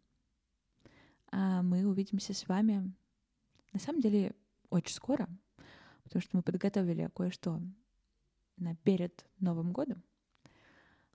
А 1.32 1.62
мы 1.62 1.86
увидимся 1.86 2.34
с 2.34 2.48
вами 2.48 2.94
на 3.74 3.80
самом 3.80 4.02
деле 4.02 4.36
очень 4.70 4.94
скоро, 4.94 5.30
потому 6.04 6.22
что 6.22 6.36
мы 6.36 6.44
подготовили 6.44 7.10
кое-что 7.16 7.62
на 8.58 8.76
перед 8.76 9.26
Новым 9.40 9.72
годом. 9.72 10.04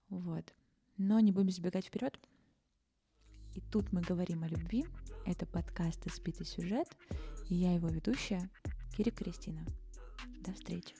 Вот. 0.08 0.54
Но 0.96 1.20
не 1.20 1.32
будем 1.32 1.50
сбегать 1.50 1.86
вперед. 1.86 2.18
И 3.54 3.60
тут 3.60 3.92
мы 3.92 4.00
говорим 4.00 4.42
о 4.42 4.48
любви. 4.48 4.86
Это 5.26 5.46
подкаст 5.46 6.06
«Испитый 6.06 6.46
сюжет». 6.46 6.88
И 7.48 7.54
я 7.54 7.74
его 7.74 7.88
ведущая 7.88 8.50
Кири 8.96 9.10
Кристина. 9.10 9.64
До 10.40 10.52
встречи. 10.52 10.94